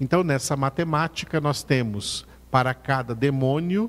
Então, 0.00 0.24
nessa 0.24 0.56
matemática, 0.56 1.40
nós 1.40 1.62
temos 1.62 2.26
para 2.50 2.74
cada 2.74 3.14
demônio, 3.14 3.88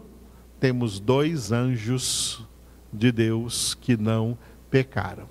temos 0.60 1.00
dois 1.00 1.52
anjos 1.52 2.46
de 2.94 3.12
Deus 3.12 3.74
que 3.74 3.98
não 3.98 4.38
pecaram. 4.70 5.28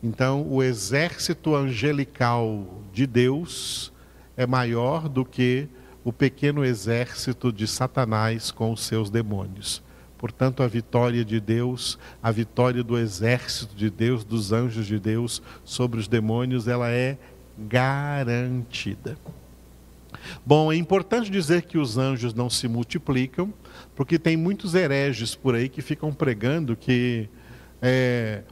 Então, 0.00 0.46
o 0.48 0.62
exército 0.62 1.56
angelical 1.56 2.84
de 2.92 3.04
Deus 3.04 3.92
é 4.38 4.46
maior 4.46 5.08
do 5.08 5.24
que 5.24 5.68
o 6.04 6.12
pequeno 6.12 6.64
exército 6.64 7.52
de 7.52 7.66
Satanás 7.66 8.52
com 8.52 8.72
os 8.72 8.84
seus 8.84 9.10
demônios. 9.10 9.82
Portanto, 10.16 10.62
a 10.62 10.68
vitória 10.68 11.24
de 11.24 11.40
Deus, 11.40 11.98
a 12.22 12.30
vitória 12.30 12.84
do 12.84 12.96
exército 12.96 13.74
de 13.74 13.90
Deus, 13.90 14.22
dos 14.22 14.52
anjos 14.52 14.86
de 14.86 14.98
Deus 14.98 15.42
sobre 15.64 15.98
os 15.98 16.06
demônios, 16.06 16.68
ela 16.68 16.88
é 16.88 17.18
garantida. 17.58 19.18
Bom, 20.46 20.72
é 20.72 20.76
importante 20.76 21.30
dizer 21.30 21.62
que 21.62 21.76
os 21.76 21.98
anjos 21.98 22.32
não 22.32 22.48
se 22.48 22.68
multiplicam, 22.68 23.52
porque 23.96 24.20
tem 24.20 24.36
muitos 24.36 24.72
hereges 24.74 25.34
por 25.34 25.56
aí 25.56 25.68
que 25.68 25.82
ficam 25.82 26.12
pregando 26.12 26.76
que 26.76 27.28
é, 27.82 28.42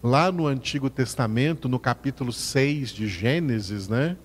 lá 0.00 0.30
no 0.30 0.46
Antigo 0.46 0.88
Testamento, 0.88 1.68
no 1.68 1.80
capítulo 1.80 2.32
6 2.32 2.90
de 2.90 3.08
Gênesis, 3.08 3.88
né, 3.88 4.16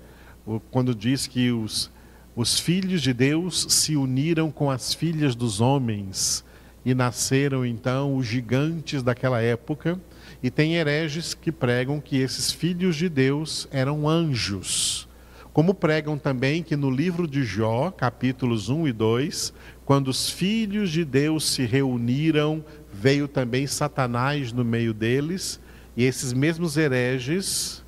quando 0.71 0.95
diz 0.95 1.27
que 1.27 1.51
os, 1.51 1.91
os 2.35 2.59
filhos 2.59 3.01
de 3.01 3.13
Deus 3.13 3.65
se 3.69 3.95
uniram 3.95 4.51
com 4.51 4.69
as 4.69 4.93
filhas 4.93 5.35
dos 5.35 5.61
homens 5.61 6.43
e 6.85 6.93
nasceram 6.93 7.65
então 7.65 8.15
os 8.15 8.25
gigantes 8.25 9.03
daquela 9.03 9.41
época, 9.41 9.99
e 10.41 10.49
tem 10.49 10.75
hereges 10.75 11.33
que 11.33 11.51
pregam 11.51 11.99
que 11.99 12.17
esses 12.17 12.51
filhos 12.51 12.95
de 12.95 13.07
Deus 13.07 13.67
eram 13.71 14.09
anjos. 14.09 15.07
Como 15.53 15.73
pregam 15.73 16.17
também 16.17 16.63
que 16.63 16.75
no 16.75 16.89
livro 16.89 17.27
de 17.27 17.43
Jó, 17.43 17.91
capítulos 17.91 18.69
1 18.69 18.87
e 18.87 18.93
2, 18.93 19.53
quando 19.85 20.07
os 20.07 20.29
filhos 20.29 20.89
de 20.89 21.03
Deus 21.05 21.47
se 21.49 21.65
reuniram, 21.65 22.63
veio 22.91 23.27
também 23.27 23.67
Satanás 23.67 24.51
no 24.51 24.63
meio 24.63 24.93
deles, 24.93 25.59
e 25.95 26.03
esses 26.05 26.31
mesmos 26.33 26.77
hereges 26.77 27.80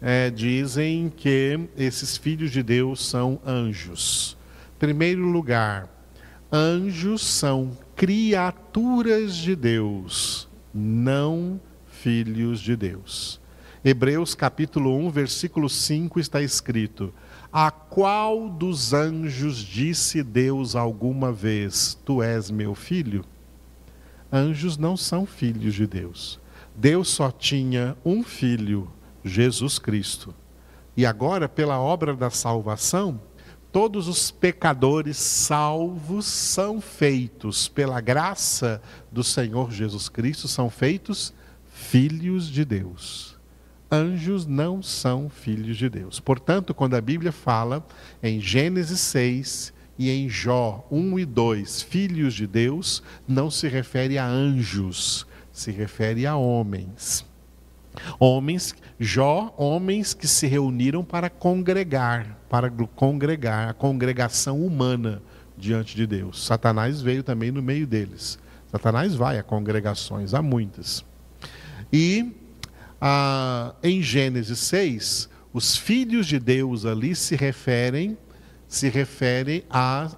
é, 0.00 0.30
dizem 0.30 1.12
que 1.14 1.60
esses 1.76 2.16
filhos 2.16 2.50
de 2.50 2.62
Deus 2.62 3.04
são 3.04 3.40
anjos. 3.46 4.36
Primeiro 4.78 5.22
lugar, 5.22 5.88
anjos 6.50 7.22
são 7.22 7.76
criaturas 7.94 9.36
de 9.36 9.54
Deus, 9.54 10.48
não 10.72 11.60
filhos 11.86 12.60
de 12.60 12.74
Deus. 12.76 13.40
Hebreus 13.84 14.34
capítulo 14.34 14.94
1, 15.06 15.10
versículo 15.10 15.68
5 15.68 16.20
está 16.20 16.42
escrito: 16.42 17.12
A 17.52 17.70
qual 17.70 18.48
dos 18.48 18.92
anjos 18.92 19.56
disse 19.58 20.22
Deus 20.22 20.76
alguma 20.76 21.32
vez: 21.32 21.98
Tu 22.04 22.22
és 22.22 22.50
meu 22.50 22.74
filho? 22.74 23.24
Anjos 24.32 24.76
não 24.76 24.96
são 24.96 25.26
filhos 25.26 25.74
de 25.74 25.86
Deus. 25.86 26.38
Deus 26.76 27.08
só 27.08 27.30
tinha 27.30 27.96
um 28.04 28.22
filho, 28.22 28.90
Jesus 29.24 29.78
Cristo. 29.78 30.34
E 30.96 31.06
agora, 31.06 31.48
pela 31.48 31.80
obra 31.80 32.14
da 32.14 32.30
salvação, 32.30 33.20
todos 33.72 34.08
os 34.08 34.30
pecadores 34.30 35.16
salvos 35.16 36.26
são 36.26 36.80
feitos, 36.80 37.68
pela 37.68 38.00
graça 38.00 38.82
do 39.10 39.22
Senhor 39.22 39.70
Jesus 39.70 40.08
Cristo, 40.08 40.48
são 40.48 40.68
feitos 40.68 41.32
filhos 41.64 42.48
de 42.48 42.64
Deus. 42.64 43.38
Anjos 43.90 44.46
não 44.46 44.82
são 44.82 45.28
filhos 45.28 45.76
de 45.76 45.88
Deus. 45.88 46.20
Portanto, 46.20 46.72
quando 46.72 46.94
a 46.94 47.00
Bíblia 47.00 47.32
fala 47.32 47.84
em 48.22 48.40
Gênesis 48.40 49.00
6 49.00 49.72
e 49.98 50.10
em 50.10 50.28
Jó 50.28 50.86
1 50.90 51.18
e 51.18 51.24
2, 51.24 51.82
filhos 51.82 52.34
de 52.34 52.46
Deus, 52.46 53.02
não 53.26 53.50
se 53.50 53.66
refere 53.68 54.16
a 54.16 54.26
anjos, 54.26 55.26
se 55.52 55.70
refere 55.72 56.26
a 56.26 56.36
homens. 56.36 57.26
Homens, 58.18 58.74
Jó, 58.98 59.52
homens 59.56 60.14
que 60.14 60.28
se 60.28 60.46
reuniram 60.46 61.04
para 61.04 61.30
congregar, 61.30 62.38
para 62.48 62.70
congregar, 62.70 63.68
a 63.70 63.72
congregação 63.72 64.64
humana 64.64 65.22
diante 65.56 65.96
de 65.96 66.06
Deus. 66.06 66.44
Satanás 66.44 67.00
veio 67.00 67.22
também 67.22 67.50
no 67.50 67.62
meio 67.62 67.86
deles. 67.86 68.38
Satanás 68.70 69.14
vai 69.14 69.38
a 69.38 69.42
congregações, 69.42 70.34
há 70.34 70.42
muitas. 70.42 71.04
E 71.92 72.32
ah, 73.00 73.74
em 73.82 74.00
Gênesis 74.02 74.58
6, 74.60 75.28
os 75.52 75.76
filhos 75.76 76.26
de 76.26 76.38
Deus 76.38 76.86
ali 76.86 77.14
se 77.16 77.34
referem, 77.34 78.16
se 78.68 78.88
referem 78.88 79.64
à 79.68 80.10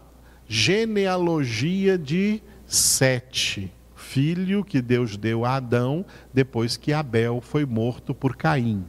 genealogia 0.46 1.96
de 1.96 2.42
Sete 2.66 3.72
filho 4.12 4.62
que 4.62 4.82
Deus 4.82 5.16
deu 5.16 5.42
a 5.42 5.56
Adão 5.56 6.04
depois 6.34 6.76
que 6.76 6.92
Abel 6.92 7.40
foi 7.40 7.64
morto 7.64 8.14
por 8.14 8.36
Caim. 8.36 8.84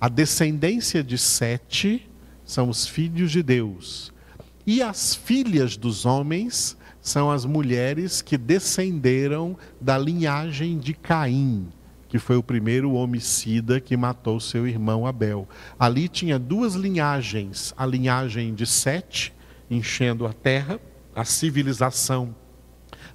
A 0.00 0.08
descendência 0.08 1.00
de 1.00 1.16
Sete 1.16 2.10
são 2.44 2.68
os 2.68 2.84
filhos 2.84 3.30
de 3.30 3.40
Deus. 3.40 4.12
E 4.66 4.82
as 4.82 5.14
filhas 5.14 5.76
dos 5.76 6.04
homens 6.04 6.76
são 7.00 7.30
as 7.30 7.44
mulheres 7.44 8.20
que 8.20 8.36
descenderam 8.36 9.56
da 9.80 9.96
linhagem 9.96 10.76
de 10.76 10.92
Caim, 10.92 11.68
que 12.08 12.18
foi 12.18 12.36
o 12.36 12.42
primeiro 12.42 12.94
homicida 12.94 13.80
que 13.80 13.96
matou 13.96 14.40
seu 14.40 14.66
irmão 14.66 15.06
Abel. 15.06 15.48
Ali 15.78 16.08
tinha 16.08 16.36
duas 16.36 16.74
linhagens: 16.74 17.72
a 17.76 17.86
linhagem 17.86 18.52
de 18.54 18.66
Sete, 18.66 19.32
enchendo 19.70 20.26
a 20.26 20.32
terra, 20.32 20.80
a 21.14 21.24
civilização 21.24 22.34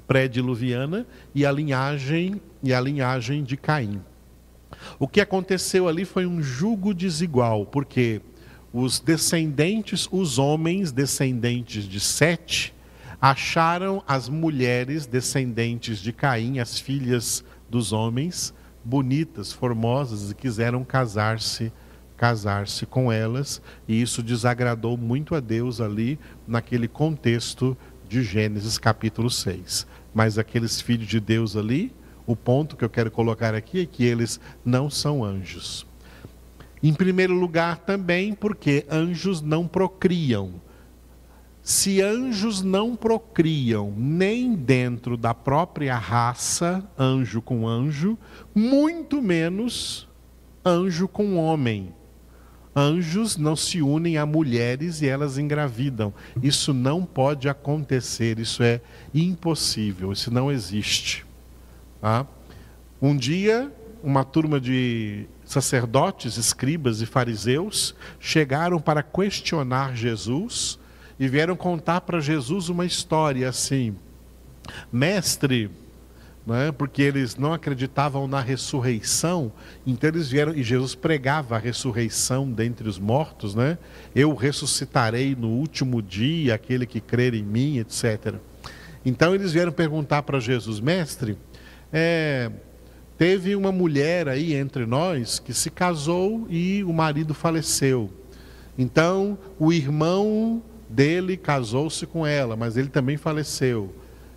pré-diluviana 0.08 1.06
e 1.34 1.46
a 1.46 1.52
linhagem 1.52 2.42
e 2.62 2.74
a 2.74 2.80
linhagem 2.80 3.44
de 3.44 3.58
Caim. 3.58 4.02
O 5.00 5.08
que 5.08 5.22
aconteceu 5.22 5.88
ali 5.88 6.06
foi 6.06 6.26
um 6.26 6.42
jugo 6.42 6.94
desigual, 6.94 7.66
porque 7.66 8.22
os 8.74 9.00
descendentes, 9.00 10.08
os 10.12 10.40
homens 10.40 10.92
descendentes 10.92 11.86
de 11.88 12.00
Sete, 12.00 12.74
acharam 13.22 14.04
as 14.08 14.28
mulheres 14.28 15.06
descendentes 15.06 16.00
de 16.00 16.12
Caim, 16.12 16.60
as 16.60 16.80
filhas 16.80 17.44
dos 17.70 17.94
homens, 17.94 18.54
bonitas, 18.84 19.54
formosas 19.54 20.32
e 20.32 20.36
quiseram 20.36 20.84
casar-se 20.84 21.72
casar-se 22.18 22.86
com 22.86 23.12
elas, 23.12 23.62
e 23.88 24.02
isso 24.02 24.24
desagradou 24.24 24.96
muito 24.96 25.36
a 25.36 25.40
Deus 25.40 25.82
ali 25.82 26.18
naquele 26.48 26.88
contexto 26.88 27.76
de 28.08 28.24
Gênesis 28.24 28.78
capítulo 28.78 29.30
6. 29.30 29.86
Mas 30.14 30.38
aqueles 30.38 30.80
filhos 30.80 31.08
de 31.08 31.20
Deus 31.20 31.56
ali, 31.56 31.94
o 32.26 32.36
ponto 32.36 32.76
que 32.76 32.86
eu 32.86 32.90
quero 32.90 33.12
colocar 33.12 33.54
aqui 33.56 33.82
é 33.82 33.86
que 33.86 34.04
eles 34.04 34.40
não 34.64 34.90
são 34.90 35.24
anjos. 35.24 35.86
Em 36.82 36.94
primeiro 36.94 37.34
lugar, 37.34 37.78
também 37.80 38.34
porque 38.34 38.86
anjos 38.90 39.42
não 39.42 39.68
procriam. 39.68 40.62
Se 41.62 42.02
anjos 42.02 42.62
não 42.62 42.94
procriam 42.94 43.94
nem 43.96 44.54
dentro 44.54 45.16
da 45.16 45.34
própria 45.34 45.96
raça, 45.96 46.86
anjo 47.00 47.42
com 47.42 47.66
anjo, 47.66 48.18
muito 48.54 49.22
menos 49.22 50.10
anjo 50.66 51.08
com 51.08 51.38
homem. 51.38 51.94
Anjos 52.76 53.38
não 53.38 53.56
se 53.56 53.82
unem 53.82 54.18
a 54.18 54.26
mulheres 54.26 55.02
e 55.02 55.08
elas 55.08 55.38
engravidam. 55.38 56.14
Isso 56.42 56.74
não 56.74 57.06
pode 57.06 57.48
acontecer, 57.48 58.40
isso 58.40 58.64
é 58.64 58.82
impossível, 59.14 60.12
isso 60.12 60.32
não 60.32 60.52
existe. 60.52 61.26
Tá? 62.02 62.26
Um 63.02 63.16
dia, 63.16 63.72
uma 64.04 64.24
turma 64.24 64.60
de 64.60 65.26
sacerdotes, 65.46 66.38
escribas 66.38 67.02
e 67.02 67.06
fariseus 67.06 67.96
chegaram 68.20 68.80
para 68.80 69.04
questionar 69.04 69.96
Jesus 69.96 70.80
e 71.20 71.28
vieram 71.28 71.56
contar 71.56 72.02
para 72.02 72.20
Jesus 72.20 72.70
uma 72.70 72.86
história 72.86 73.48
assim: 73.48 73.96
Mestre, 74.92 75.70
é? 76.50 76.72
porque 76.72 77.02
eles 77.02 77.38
não 77.38 77.54
acreditavam 77.54 78.28
na 78.28 78.42
ressurreição, 78.42 79.52
então 79.88 80.10
eles 80.10 80.30
vieram, 80.30 80.54
e 80.54 80.62
Jesus 80.62 80.94
pregava 80.94 81.56
a 81.56 81.60
ressurreição 81.60 82.52
dentre 82.52 82.90
os 82.90 83.00
mortos, 83.00 83.56
né? 83.56 83.78
eu 84.14 84.34
ressuscitarei 84.34 85.36
no 85.36 85.48
último 85.50 86.02
dia 86.02 86.56
aquele 86.56 86.86
que 86.86 87.00
crer 87.00 87.34
em 87.34 87.44
mim, 87.44 87.78
etc. 87.78 88.36
Então 89.06 89.34
eles 89.34 89.54
vieram 89.54 89.72
perguntar 89.72 90.24
para 90.24 90.40
Jesus, 90.40 90.82
mestre, 90.82 91.38
é, 91.92 92.52
teve 93.18 93.56
uma 93.56 93.72
mulher 93.72 94.28
aí 94.28 94.54
entre 94.54 94.86
nós 94.86 95.40
que 95.40 95.54
se 95.54 95.70
casou 95.70 96.46
e 96.50 96.84
o 96.84 96.92
marido 96.92 97.34
faleceu. 97.34 98.10
Então 98.78 99.38
o 99.58 99.72
irmão 99.72 100.62
dele 100.90 101.38
casou-se 101.38 102.06
com 102.06 102.26
ela, 102.26 102.56
mas 102.56 102.76
ele 102.76 102.90
também 102.90 103.18
faleceu. 103.18 103.94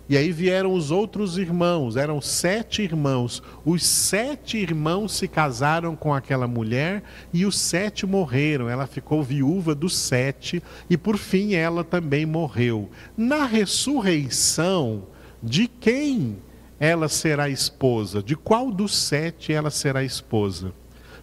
E 0.09 0.15
aí 0.15 0.31
vieram 0.31 0.73
os 0.73 0.89
outros 0.89 1.37
irmãos, 1.37 1.97
eram 1.97 2.21
sete 2.21 2.81
irmãos. 2.81 3.43
Os 3.65 3.85
sete 3.85 4.57
irmãos 4.57 5.11
se 5.13 5.27
casaram 5.27 5.97
com 5.97 6.13
aquela 6.13 6.47
mulher 6.47 7.03
e 7.33 7.45
os 7.45 7.57
sete 7.57 8.05
morreram. 8.05 8.69
Ela 8.69 8.87
ficou 8.87 9.21
viúva 9.21 9.75
dos 9.75 9.97
sete 9.97 10.63
e 10.89 10.97
por 10.97 11.17
fim 11.17 11.55
ela 11.55 11.83
também 11.83 12.25
morreu. 12.25 12.89
Na 13.17 13.45
ressurreição, 13.45 15.03
de 15.43 15.67
quem 15.67 16.37
ela 16.79 17.09
será 17.09 17.49
esposa? 17.49 18.23
De 18.23 18.35
qual 18.35 18.71
dos 18.71 18.95
sete 18.95 19.51
ela 19.51 19.69
será 19.69 20.03
esposa? 20.03 20.71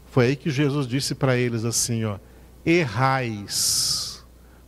Foi 0.07 0.27
aí 0.27 0.37
que 0.37 0.51
Jesus 0.51 0.87
disse 0.87 1.15
para 1.15 1.37
eles 1.39 1.65
assim: 1.65 2.05
ó, 2.05 2.19
errais, 2.67 4.25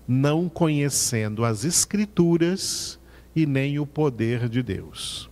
não 0.09 0.49
conhecendo 0.49 1.45
as 1.45 1.65
Escrituras 1.65 2.99
e 3.37 3.45
nem 3.45 3.79
o 3.79 3.87
poder 3.87 4.49
de 4.49 4.63
Deus. 4.63 5.29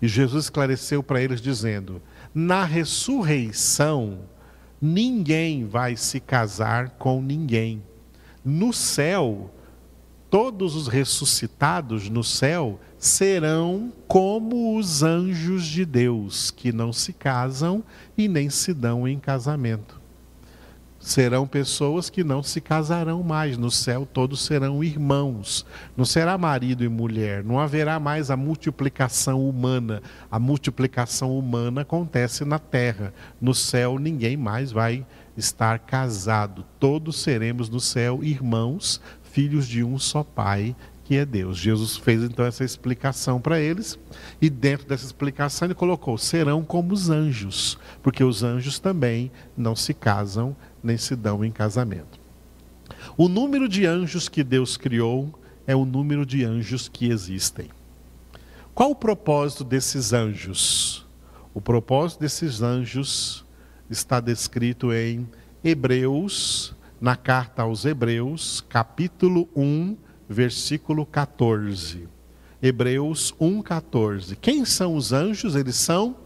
E 0.00 0.06
Jesus 0.06 0.44
esclareceu 0.44 1.02
para 1.02 1.22
eles 1.22 1.40
dizendo: 1.40 2.02
na 2.34 2.64
ressurreição, 2.64 4.20
ninguém 4.80 5.66
vai 5.66 5.96
se 5.96 6.20
casar 6.20 6.90
com 6.90 7.22
ninguém. 7.22 7.82
No 8.44 8.74
céu, 8.74 9.50
todos 10.28 10.76
os 10.76 10.86
ressuscitados 10.86 12.10
no 12.10 12.22
céu 12.22 12.78
serão 12.98 13.90
como 14.06 14.76
os 14.76 15.02
anjos 15.02 15.64
de 15.64 15.86
Deus, 15.86 16.50
que 16.50 16.70
não 16.70 16.92
se 16.92 17.14
casam 17.14 17.82
e 18.18 18.28
nem 18.28 18.50
se 18.50 18.74
dão 18.74 19.08
em 19.08 19.18
casamento 19.18 20.03
serão 21.04 21.46
pessoas 21.46 22.08
que 22.08 22.24
não 22.24 22.42
se 22.42 22.62
casarão 22.62 23.22
mais. 23.22 23.58
No 23.58 23.70
céu 23.70 24.08
todos 24.10 24.42
serão 24.42 24.82
irmãos. 24.82 25.66
Não 25.94 26.04
será 26.04 26.38
marido 26.38 26.82
e 26.82 26.88
mulher. 26.88 27.44
Não 27.44 27.60
haverá 27.60 28.00
mais 28.00 28.30
a 28.30 28.36
multiplicação 28.38 29.46
humana. 29.46 30.02
A 30.30 30.38
multiplicação 30.38 31.38
humana 31.38 31.82
acontece 31.82 32.42
na 32.46 32.58
terra. 32.58 33.12
No 33.38 33.54
céu 33.54 33.98
ninguém 33.98 34.34
mais 34.34 34.72
vai 34.72 35.06
estar 35.36 35.78
casado. 35.80 36.64
Todos 36.80 37.20
seremos 37.20 37.68
no 37.68 37.80
céu 37.80 38.24
irmãos, 38.24 38.98
filhos 39.22 39.68
de 39.68 39.84
um 39.84 39.98
só 39.98 40.24
pai, 40.24 40.74
que 41.04 41.16
é 41.16 41.24
Deus. 41.24 41.58
Jesus 41.58 41.96
fez 41.96 42.22
então 42.22 42.44
essa 42.44 42.64
explicação 42.64 43.40
para 43.40 43.60
eles, 43.60 43.98
e 44.40 44.48
dentro 44.48 44.88
dessa 44.88 45.04
explicação 45.04 45.66
ele 45.66 45.74
colocou: 45.74 46.16
serão 46.16 46.64
como 46.64 46.92
os 46.92 47.10
anjos, 47.10 47.78
porque 48.02 48.24
os 48.24 48.42
anjos 48.42 48.78
também 48.78 49.30
não 49.56 49.76
se 49.76 49.92
casam 49.92 50.56
nem 50.82 50.96
se 50.96 51.14
dão 51.14 51.44
em 51.44 51.52
casamento. 51.52 52.18
O 53.16 53.28
número 53.28 53.68
de 53.68 53.86
anjos 53.86 54.28
que 54.28 54.42
Deus 54.42 54.76
criou 54.76 55.32
é 55.66 55.76
o 55.76 55.84
número 55.84 56.26
de 56.26 56.44
anjos 56.44 56.88
que 56.88 57.08
existem. 57.08 57.68
Qual 58.74 58.90
o 58.90 58.96
propósito 58.96 59.62
desses 59.62 60.12
anjos? 60.12 61.06
O 61.54 61.60
propósito 61.60 62.20
desses 62.20 62.60
anjos 62.60 63.44
está 63.88 64.20
descrito 64.20 64.92
em 64.92 65.28
Hebreus, 65.62 66.74
na 67.00 67.16
carta 67.16 67.62
aos 67.62 67.84
Hebreus, 67.84 68.60
capítulo 68.68 69.48
1, 69.54 69.96
versículo 70.28 71.06
14. 71.06 72.08
Hebreus 72.62 73.34
1,14. 73.40 74.36
Quem 74.40 74.64
são 74.64 74.96
os 74.96 75.12
anjos? 75.12 75.54
Eles 75.54 75.76
são 75.76 76.16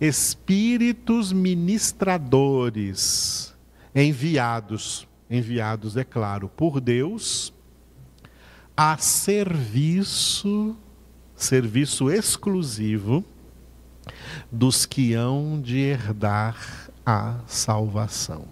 espíritos 0.00 1.32
ministradores, 1.32 3.54
enviados, 3.94 5.06
enviados, 5.30 5.96
é 5.96 6.04
claro, 6.04 6.48
por 6.48 6.80
Deus, 6.80 7.54
a 8.76 8.98
serviço, 8.98 10.76
serviço 11.34 12.10
exclusivo 12.10 13.24
dos 14.50 14.84
que 14.84 15.14
hão 15.14 15.60
de 15.60 15.78
herdar 15.78 16.90
a 17.04 17.38
salvação. 17.46 18.48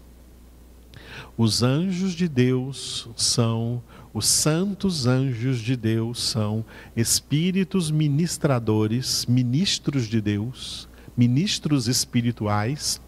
Os 1.37 1.62
anjos 1.62 2.14
de 2.14 2.28
Deus 2.28 3.09
são 3.16 3.83
os 4.14 4.27
santos 4.27 5.09
anjos 5.09 5.59
de 5.59 5.77
Deus 5.77 6.22
são 6.22 6.64
espíritos 6.96 7.90
ministradores, 7.90 9.27
ministros 9.27 10.07
de 10.07 10.20
Deus, 10.20 10.88
ministros 11.16 11.88
espirituais, 11.88 13.00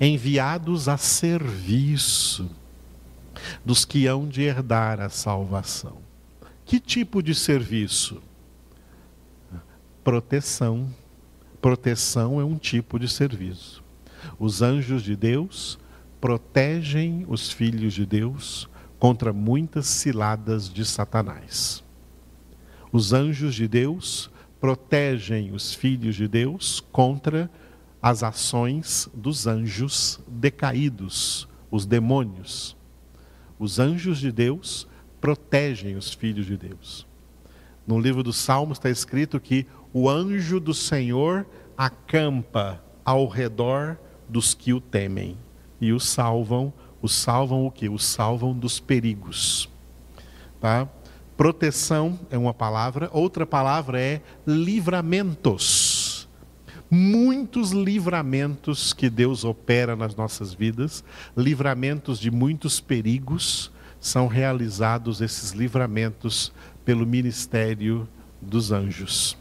enviados 0.00 0.88
a 0.88 0.96
serviço 0.96 2.48
dos 3.62 3.84
que 3.84 4.06
hão 4.06 4.26
de 4.26 4.40
herdar 4.40 5.00
a 5.00 5.10
salvação. 5.10 5.98
Que 6.64 6.80
tipo 6.80 7.22
de 7.22 7.34
serviço? 7.34 8.22
Proteção. 10.02 10.88
Proteção 11.60 12.40
é 12.40 12.44
um 12.44 12.56
tipo 12.56 12.98
de 12.98 13.06
serviço. 13.06 13.84
Os 14.38 14.62
anjos 14.62 15.02
de 15.02 15.14
Deus 15.14 15.78
protegem 16.22 17.26
os 17.28 17.50
filhos 17.52 17.92
de 17.92 18.06
Deus 18.06 18.66
contra 18.98 19.32
muitas 19.32 19.86
ciladas 19.86 20.72
de 20.72 20.84
Satanás. 20.84 21.84
Os 22.92 23.12
anjos 23.12 23.54
de 23.54 23.68
Deus 23.68 24.30
protegem 24.60 25.52
os 25.52 25.74
filhos 25.74 26.14
de 26.14 26.26
Deus 26.26 26.80
contra 26.92 27.50
as 28.00 28.22
ações 28.22 29.08
dos 29.14 29.46
anjos 29.46 30.20
decaídos, 30.26 31.48
os 31.70 31.84
demônios. 31.84 32.76
Os 33.58 33.78
anjos 33.78 34.18
de 34.18 34.30
Deus 34.30 34.86
protegem 35.20 35.96
os 35.96 36.12
filhos 36.12 36.46
de 36.46 36.56
Deus. 36.56 37.06
No 37.86 37.98
livro 37.98 38.22
dos 38.22 38.36
Salmos 38.36 38.78
está 38.78 38.90
escrito 38.90 39.40
que 39.40 39.66
o 39.92 40.08
anjo 40.08 40.58
do 40.58 40.74
Senhor 40.74 41.46
acampa 41.76 42.82
ao 43.04 43.28
redor 43.28 43.98
dos 44.28 44.54
que 44.54 44.72
o 44.72 44.80
temem 44.80 45.36
e 45.80 45.92
os 45.92 46.08
salvam. 46.08 46.72
Os 47.00 47.14
salvam 47.14 47.66
o 47.66 47.70
que? 47.70 47.88
Os 47.88 48.04
salvam 48.04 48.52
dos 48.52 48.80
perigos. 48.80 49.68
Tá? 50.60 50.88
Proteção 51.36 52.18
é 52.30 52.38
uma 52.38 52.54
palavra, 52.54 53.10
outra 53.12 53.44
palavra 53.44 54.00
é 54.00 54.22
livramentos. 54.46 56.26
Muitos 56.90 57.72
livramentos 57.72 58.92
que 58.92 59.10
Deus 59.10 59.44
opera 59.44 59.96
nas 59.96 60.14
nossas 60.14 60.54
vidas, 60.54 61.04
livramentos 61.36 62.18
de 62.18 62.30
muitos 62.30 62.80
perigos, 62.80 63.70
são 64.00 64.28
realizados 64.28 65.20
esses 65.20 65.50
livramentos 65.50 66.52
pelo 66.84 67.04
ministério 67.04 68.08
dos 68.40 68.72
anjos. 68.72 69.36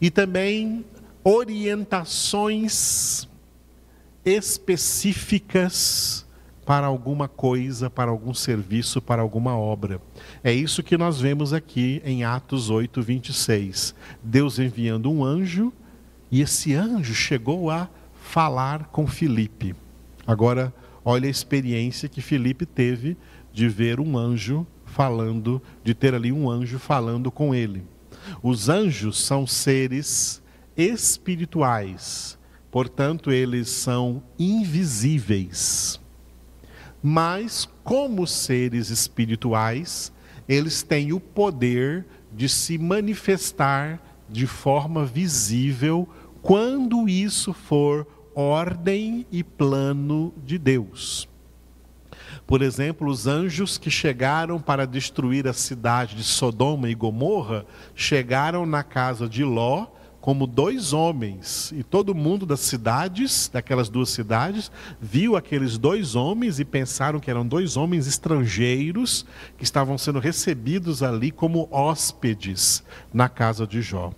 E 0.00 0.10
também 0.10 0.84
orientações 1.22 3.28
específicas 4.26 6.26
para 6.66 6.88
alguma 6.88 7.28
coisa, 7.28 7.88
para 7.88 8.10
algum 8.10 8.34
serviço, 8.34 9.00
para 9.00 9.22
alguma 9.22 9.56
obra. 9.56 10.02
É 10.42 10.52
isso 10.52 10.82
que 10.82 10.98
nós 10.98 11.20
vemos 11.20 11.52
aqui 11.52 12.02
em 12.04 12.24
Atos 12.24 12.68
8, 12.68 13.00
26. 13.00 13.94
Deus 14.20 14.58
enviando 14.58 15.08
um 15.08 15.24
anjo, 15.24 15.72
e 16.28 16.40
esse 16.40 16.74
anjo 16.74 17.14
chegou 17.14 17.70
a 17.70 17.88
falar 18.20 18.86
com 18.86 19.06
Filipe. 19.06 19.76
Agora, 20.26 20.74
olha 21.04 21.28
a 21.28 21.30
experiência 21.30 22.08
que 22.08 22.20
Filipe 22.20 22.66
teve 22.66 23.16
de 23.52 23.68
ver 23.68 24.00
um 24.00 24.18
anjo 24.18 24.66
falando, 24.84 25.62
de 25.84 25.94
ter 25.94 26.14
ali 26.14 26.32
um 26.32 26.50
anjo 26.50 26.80
falando 26.80 27.30
com 27.30 27.54
ele. 27.54 27.84
Os 28.42 28.68
anjos 28.68 29.22
são 29.22 29.46
seres 29.46 30.42
espirituais, 30.76 32.35
portanto, 32.76 33.32
eles 33.32 33.70
são 33.70 34.22
invisíveis 34.38 35.98
mas 37.08 37.68
como 37.84 38.26
seres 38.26 38.90
espirituais, 38.90 40.12
eles 40.48 40.82
têm 40.82 41.12
o 41.12 41.20
poder 41.20 42.04
de 42.32 42.48
se 42.48 42.76
manifestar 42.76 44.02
de 44.28 44.44
forma 44.44 45.04
visível 45.04 46.08
quando 46.42 47.08
isso 47.08 47.52
for 47.52 48.04
ordem 48.34 49.24
e 49.30 49.44
plano 49.44 50.34
de 50.44 50.58
Deus. 50.58 51.28
Por 52.44 52.60
exemplo, 52.60 53.08
os 53.08 53.28
anjos 53.28 53.78
que 53.78 53.88
chegaram 53.88 54.60
para 54.60 54.84
destruir 54.84 55.46
a 55.46 55.52
cidade 55.52 56.16
de 56.16 56.24
Sodoma 56.24 56.90
e 56.90 56.94
Gomorra 56.96 57.64
chegaram 57.94 58.66
na 58.66 58.82
casa 58.82 59.28
de 59.28 59.44
Ló 59.44 59.86
como 60.26 60.44
dois 60.44 60.92
homens, 60.92 61.72
e 61.72 61.84
todo 61.84 62.12
mundo 62.12 62.44
das 62.44 62.58
cidades, 62.58 63.48
daquelas 63.48 63.88
duas 63.88 64.10
cidades, 64.10 64.72
viu 65.00 65.36
aqueles 65.36 65.78
dois 65.78 66.16
homens 66.16 66.58
e 66.58 66.64
pensaram 66.64 67.20
que 67.20 67.30
eram 67.30 67.46
dois 67.46 67.76
homens 67.76 68.08
estrangeiros 68.08 69.24
que 69.56 69.62
estavam 69.62 69.96
sendo 69.96 70.18
recebidos 70.18 71.00
ali 71.00 71.30
como 71.30 71.68
hóspedes 71.70 72.82
na 73.14 73.28
casa 73.28 73.68
de 73.68 73.80
Jó. 73.80 74.10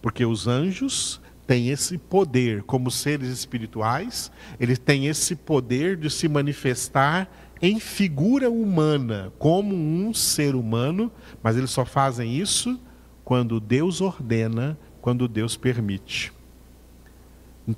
Porque 0.00 0.24
os 0.24 0.46
anjos 0.46 1.20
têm 1.44 1.70
esse 1.70 1.98
poder, 1.98 2.62
como 2.62 2.88
seres 2.88 3.28
espirituais, 3.28 4.30
eles 4.60 4.78
têm 4.78 5.08
esse 5.08 5.34
poder 5.34 5.96
de 5.96 6.08
se 6.08 6.28
manifestar 6.28 7.28
em 7.60 7.80
figura 7.80 8.48
humana, 8.48 9.32
como 9.40 9.74
um 9.74 10.14
ser 10.14 10.54
humano, 10.54 11.10
mas 11.42 11.56
eles 11.56 11.70
só 11.70 11.84
fazem 11.84 12.36
isso 12.36 12.78
quando 13.24 13.58
Deus 13.58 14.00
ordena 14.00 14.78
quando 15.08 15.26
Deus 15.26 15.56
permite. 15.56 16.30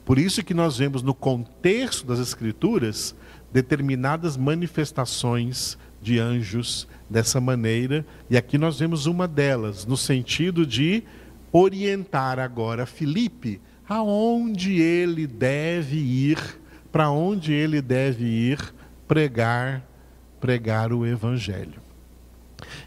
Por 0.04 0.18
isso 0.18 0.42
que 0.42 0.52
nós 0.52 0.78
vemos 0.78 1.00
no 1.00 1.14
contexto 1.14 2.04
das 2.04 2.18
Escrituras 2.18 3.14
determinadas 3.52 4.36
manifestações 4.36 5.78
de 6.02 6.18
anjos 6.18 6.88
dessa 7.08 7.40
maneira, 7.40 8.04
e 8.28 8.36
aqui 8.36 8.58
nós 8.58 8.80
vemos 8.80 9.06
uma 9.06 9.28
delas, 9.28 9.86
no 9.86 9.96
sentido 9.96 10.66
de 10.66 11.04
orientar 11.52 12.40
agora 12.40 12.84
Filipe 12.84 13.60
aonde 13.88 14.80
ele 14.80 15.24
deve 15.24 15.98
ir, 15.98 16.58
para 16.90 17.10
onde 17.10 17.52
ele 17.52 17.80
deve 17.80 18.24
ir 18.24 18.74
pregar, 19.06 19.86
pregar 20.40 20.92
o 20.92 21.06
evangelho. 21.06 21.80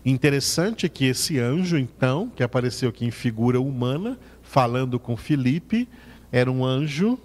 Interessante 0.06 0.89
que 0.89 1.06
esse 1.06 1.39
anjo, 1.39 1.77
então, 1.77 2.29
que 2.36 2.43
apareceu 2.43 2.89
aqui 2.89 3.06
em 3.06 3.12
figura 3.12 3.60
humana, 3.60 4.19
falando 4.53 4.99
com 4.99 5.17
Filipe, 5.17 5.89
era 6.31 6.51
um 6.51 6.63
anjo 6.63 7.17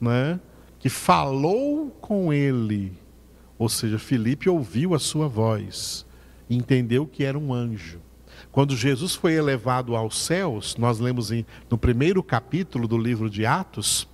né, 0.00 0.40
que 0.78 0.88
falou 0.88 1.90
com 2.00 2.32
ele. 2.32 2.94
Ou 3.58 3.68
seja, 3.68 3.98
Filipe 3.98 4.48
ouviu 4.48 4.94
a 4.94 4.98
sua 4.98 5.28
voz, 5.28 6.06
entendeu 6.48 7.06
que 7.06 7.24
era 7.24 7.38
um 7.38 7.52
anjo. 7.52 8.00
Quando 8.50 8.74
Jesus 8.74 9.14
foi 9.14 9.34
elevado 9.34 9.94
aos 9.94 10.16
céus, 10.16 10.74
nós 10.78 10.98
lemos 10.98 11.30
em, 11.30 11.44
no 11.68 11.76
primeiro 11.76 12.22
capítulo 12.22 12.88
do 12.88 12.96
livro 12.96 13.28
de 13.28 13.44
Atos, 13.44 14.08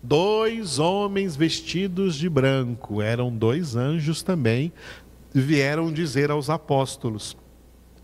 dois 0.00 0.78
homens 0.78 1.34
vestidos 1.34 2.14
de 2.14 2.28
branco, 2.28 3.02
eram 3.02 3.36
dois 3.36 3.74
anjos 3.74 4.22
também, 4.22 4.72
vieram 5.34 5.92
dizer 5.92 6.30
aos 6.30 6.48
apóstolos: 6.48 7.36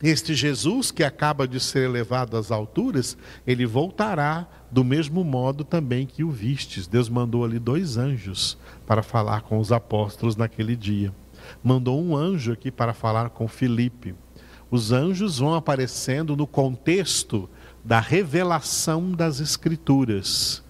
este 0.03 0.35
Jesus 0.35 0.91
que 0.91 1.05
acaba 1.05 1.47
de 1.47 1.61
ser 1.61 1.85
elevado 1.85 2.37
às 2.37 2.51
alturas, 2.51 3.17
ele 3.47 3.65
voltará 3.65 4.49
do 4.71 4.83
mesmo 4.83 5.23
modo 5.23 5.63
também 5.63 6.07
que 6.07 6.25
o 6.25 6.31
vistes. 6.31 6.89
Deus 6.89 7.09
mandou 7.09 7.45
ali 7.45 7.59
dois 7.59 7.97
anjos 7.97 8.59
para 8.85 9.03
falar 9.03 9.43
com 9.43 9.59
os 9.59 9.71
apóstolos 9.71 10.35
naquele 10.35 10.75
dia. 10.75 11.15
Mandou 11.63 12.03
um 12.03 12.17
anjo 12.17 12.53
aqui 12.53 12.71
para 12.71 12.93
falar 12.93 13.31
com 13.31 13.47
Filipe. 13.47 14.15
Os 14.71 14.91
anjos 14.91 15.39
vão 15.39 15.55
aparecendo 15.55 16.37
no 16.37 16.47
contexto 16.47 17.49
da 17.85 18.01
revelação 18.01 19.13
das 19.13 19.39
Escrituras, 19.39 20.65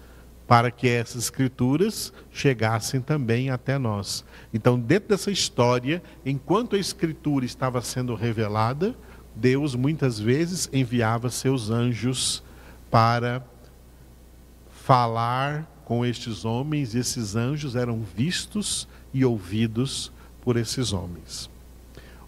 para 0.47 0.71
que 0.71 0.89
essas 0.89 1.25
Escrituras 1.25 2.13
chegassem 2.31 3.01
também 3.01 3.49
até 3.49 3.79
nós. 3.79 4.25
Então, 4.53 4.79
dentro 4.79 5.11
dessa 5.11 5.31
história, 5.31 6.03
enquanto 6.27 6.75
a 6.75 6.79
Escritura 6.79 7.45
estava 7.45 7.81
sendo 7.81 8.15
revelada, 8.15 8.95
Deus 9.35 9.75
muitas 9.75 10.19
vezes 10.19 10.69
enviava 10.73 11.31
seus 11.31 11.71
anjos 11.71 12.43
para 12.91 13.43
falar 14.71 15.67
com 15.85 16.05
estes 16.05 16.45
homens, 16.45 16.95
e 16.95 16.99
esses 16.99 17.37
anjos 17.37 17.77
eram 17.77 18.01
vistos 18.01 18.89
e 19.13 19.25
ouvidos 19.25 20.13
por 20.41 20.57
esses 20.57 20.93
homens. 20.93 21.51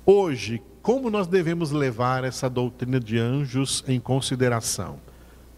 Hoje, 0.07 0.63
como 0.83 1.09
nós 1.09 1.27
devemos 1.27 1.71
levar 1.71 2.25
essa 2.25 2.49
doutrina 2.49 3.01
de 3.01 3.19
anjos 3.19 3.83
em 3.89 3.99
consideração? 3.99 4.99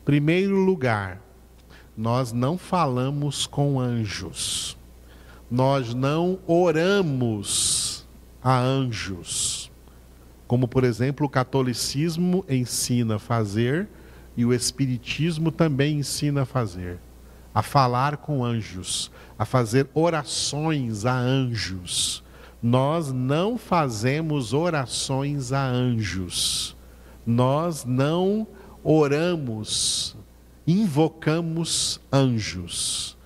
Primeiro 0.04 0.56
lugar, 0.56 1.20
nós 1.96 2.32
não 2.32 2.56
falamos 2.56 3.46
com 3.46 3.80
anjos. 3.80 4.76
Nós 5.50 5.94
não 5.94 6.38
oramos 6.46 8.06
a 8.42 8.56
anjos. 8.56 9.65
Como, 10.46 10.68
por 10.68 10.84
exemplo, 10.84 11.26
o 11.26 11.30
catolicismo 11.30 12.44
ensina 12.48 13.16
a 13.16 13.18
fazer 13.18 13.88
e 14.36 14.44
o 14.44 14.52
espiritismo 14.52 15.50
também 15.50 15.98
ensina 15.98 16.42
a 16.42 16.46
fazer. 16.46 16.98
A 17.54 17.62
falar 17.62 18.18
com 18.18 18.44
anjos, 18.44 19.10
a 19.38 19.44
fazer 19.44 19.88
orações 19.94 21.06
a 21.06 21.14
anjos. 21.14 22.22
Nós 22.62 23.12
não 23.12 23.56
fazemos 23.56 24.52
orações 24.52 25.52
a 25.52 25.64
anjos. 25.64 26.76
Nós 27.26 27.84
não 27.84 28.46
oramos 28.84 30.16
invocamos 30.66 32.00
anjos. 32.12 33.16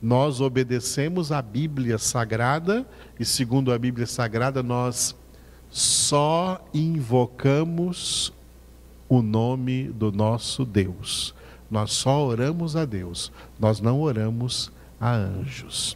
Nós 0.00 0.40
obedecemos 0.40 1.30
a 1.30 1.42
Bíblia 1.42 1.98
Sagrada 1.98 2.86
e, 3.18 3.24
segundo 3.24 3.72
a 3.72 3.78
Bíblia 3.78 4.06
Sagrada, 4.06 4.62
nós 4.62 5.14
só 5.76 6.66
invocamos 6.72 8.32
o 9.06 9.20
nome 9.20 9.84
do 9.88 10.10
nosso 10.10 10.64
Deus. 10.64 11.34
Nós 11.70 11.92
só 11.92 12.24
oramos 12.24 12.74
a 12.74 12.86
Deus, 12.86 13.30
nós 13.60 13.78
não 13.78 14.00
oramos 14.00 14.72
a 14.98 15.12
anjos. 15.14 15.94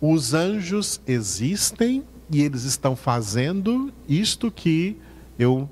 Os 0.00 0.32
anjos 0.32 1.00
existem 1.08 2.04
e 2.30 2.42
eles 2.42 2.62
estão 2.62 2.94
fazendo 2.94 3.92
isto 4.08 4.48
que 4.48 4.96
eu 5.36 5.68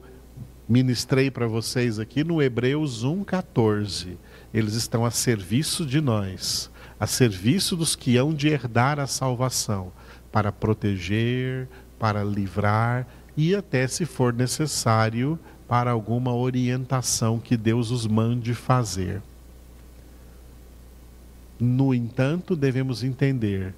ministrei 0.68 1.31
para 1.31 1.46
vocês 1.46 2.01
aqui 2.01 2.25
no 2.25 2.42
Hebreus 2.42 3.05
1,14. 3.05 4.16
Eles 4.53 4.75
estão 4.75 5.05
a 5.05 5.12
serviço 5.12 5.87
de 5.87 6.01
nós, 6.01 6.73
a 6.99 7.07
serviço 7.07 7.77
dos 7.77 7.94
que 7.94 8.16
hão 8.16 8.35
de 8.35 8.49
herdar 8.49 8.99
a 8.99 9.07
salvação, 9.07 9.92
para 10.33 10.51
proteger, 10.51 11.68
para 12.01 12.25
livrar 12.25 13.07
e 13.37 13.55
até, 13.55 13.87
se 13.87 14.05
for 14.05 14.33
necessário, 14.33 15.39
para 15.69 15.93
alguma 15.93 16.35
orientação 16.35 17.39
que 17.39 17.57
Deus 17.57 17.93
os 17.93 18.05
mande 18.09 18.55
fazer. 18.55 19.23
No 21.61 21.95
entanto, 21.95 22.57
devemos 22.57 23.05
entender, 23.05 23.73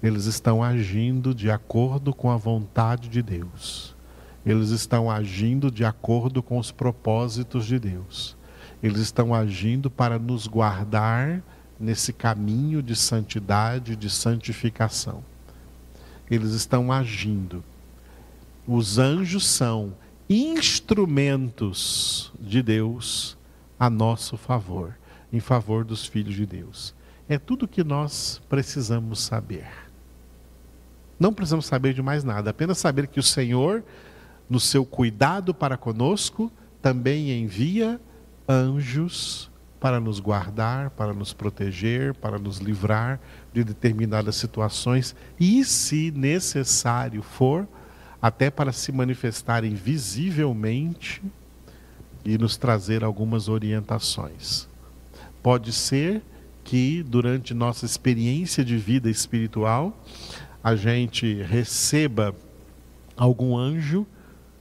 eles 0.00 0.26
estão 0.26 0.62
agindo 0.62 1.34
de 1.34 1.50
acordo 1.50 2.14
com 2.14 2.30
a 2.30 2.36
vontade 2.36 3.08
de 3.08 3.20
Deus 3.20 3.98
eles 4.50 4.70
estão 4.70 5.10
agindo 5.10 5.70
de 5.70 5.84
acordo 5.84 6.42
com 6.42 6.58
os 6.58 6.70
propósitos 6.70 7.66
de 7.66 7.78
Deus. 7.78 8.36
Eles 8.82 9.00
estão 9.00 9.34
agindo 9.34 9.90
para 9.90 10.18
nos 10.18 10.46
guardar 10.46 11.42
nesse 11.78 12.12
caminho 12.12 12.82
de 12.82 12.96
santidade, 12.96 13.94
de 13.94 14.08
santificação. 14.08 15.22
Eles 16.30 16.52
estão 16.52 16.92
agindo. 16.92 17.64
Os 18.66 18.98
anjos 18.98 19.46
são 19.46 19.94
instrumentos 20.28 22.32
de 22.38 22.62
Deus 22.62 23.38
a 23.78 23.88
nosso 23.88 24.36
favor, 24.36 24.94
em 25.32 25.40
favor 25.40 25.84
dos 25.84 26.04
filhos 26.04 26.34
de 26.34 26.44
Deus. 26.44 26.94
É 27.28 27.38
tudo 27.38 27.68
que 27.68 27.82
nós 27.82 28.42
precisamos 28.48 29.20
saber. 29.20 29.68
Não 31.18 31.32
precisamos 31.32 31.66
saber 31.66 31.94
de 31.94 32.02
mais 32.02 32.24
nada, 32.24 32.50
apenas 32.50 32.78
saber 32.78 33.06
que 33.06 33.18
o 33.18 33.22
Senhor 33.22 33.82
no 34.48 34.58
seu 34.58 34.84
cuidado 34.84 35.52
para 35.52 35.76
conosco, 35.76 36.50
também 36.80 37.30
envia 37.30 38.00
anjos 38.48 39.50
para 39.78 40.00
nos 40.00 40.20
guardar, 40.20 40.90
para 40.90 41.12
nos 41.12 41.32
proteger, 41.32 42.14
para 42.14 42.38
nos 42.38 42.58
livrar 42.58 43.20
de 43.52 43.64
determinadas 43.64 44.36
situações 44.36 45.14
e, 45.38 45.64
se 45.64 46.10
necessário 46.10 47.22
for, 47.22 47.66
até 48.20 48.50
para 48.50 48.72
se 48.72 48.92
manifestarem 48.92 49.74
visivelmente 49.74 51.22
e 52.24 52.36
nos 52.36 52.56
trazer 52.56 53.04
algumas 53.04 53.48
orientações. 53.48 54.68
Pode 55.42 55.72
ser 55.72 56.22
que 56.64 57.02
durante 57.02 57.54
nossa 57.54 57.86
experiência 57.86 58.64
de 58.64 58.76
vida 58.76 59.08
espiritual 59.08 59.96
a 60.62 60.76
gente 60.76 61.42
receba 61.42 62.34
algum 63.16 63.56
anjo 63.56 64.06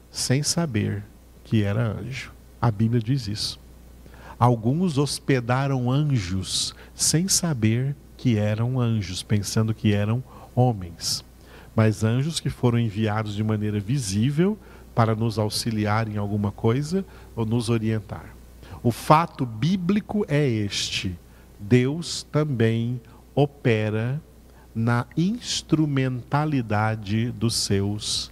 sem 0.09 0.41
saber 0.41 1.03
que 1.43 1.63
era 1.63 1.91
anjo. 1.99 2.31
A 2.61 2.71
Bíblia 2.71 3.01
diz 3.01 3.27
isso. 3.27 3.59
Alguns 4.39 4.97
hospedaram 4.97 5.91
anjos 5.91 6.73
sem 6.93 7.27
saber 7.27 7.95
que 8.17 8.37
eram 8.37 8.79
anjos, 8.79 9.23
pensando 9.23 9.73
que 9.73 9.93
eram 9.93 10.23
homens. 10.55 11.25
Mas 11.75 12.03
anjos 12.03 12.39
que 12.39 12.49
foram 12.49 12.79
enviados 12.79 13.35
de 13.35 13.43
maneira 13.43 13.79
visível 13.79 14.57
para 14.95 15.15
nos 15.15 15.37
auxiliar 15.37 16.07
em 16.07 16.17
alguma 16.17 16.51
coisa 16.51 17.05
ou 17.35 17.45
nos 17.45 17.69
orientar. 17.69 18.33
O 18.81 18.91
fato 18.91 19.45
bíblico 19.45 20.25
é 20.27 20.47
este: 20.47 21.15
Deus 21.59 22.25
também 22.31 22.99
opera 23.35 24.19
na 24.73 25.05
instrumentalidade 25.15 27.29
dos 27.31 27.55
seus 27.55 28.31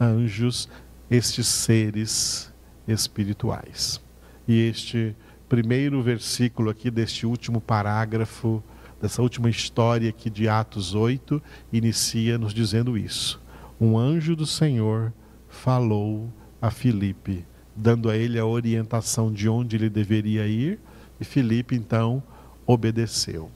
anjos 0.00 0.68
estes 1.08 1.46
seres 1.46 2.52
espirituais. 2.86 4.00
E 4.46 4.68
este 4.68 5.16
primeiro 5.48 6.02
versículo 6.02 6.70
aqui 6.70 6.90
deste 6.90 7.26
último 7.26 7.60
parágrafo, 7.60 8.62
dessa 9.02 9.20
última 9.20 9.50
história 9.50 10.08
aqui 10.08 10.30
de 10.30 10.48
Atos 10.48 10.94
8, 10.94 11.42
inicia 11.72 12.38
nos 12.38 12.54
dizendo 12.54 12.96
isso. 12.96 13.42
Um 13.80 13.98
anjo 13.98 14.36
do 14.36 14.46
Senhor 14.46 15.12
falou 15.48 16.32
a 16.60 16.70
Filipe, 16.70 17.44
dando 17.74 18.08
a 18.08 18.16
ele 18.16 18.38
a 18.38 18.46
orientação 18.46 19.32
de 19.32 19.48
onde 19.48 19.74
ele 19.74 19.90
deveria 19.90 20.46
ir, 20.46 20.78
e 21.20 21.24
Filipe 21.24 21.74
então 21.74 22.22
obedeceu. 22.64 23.50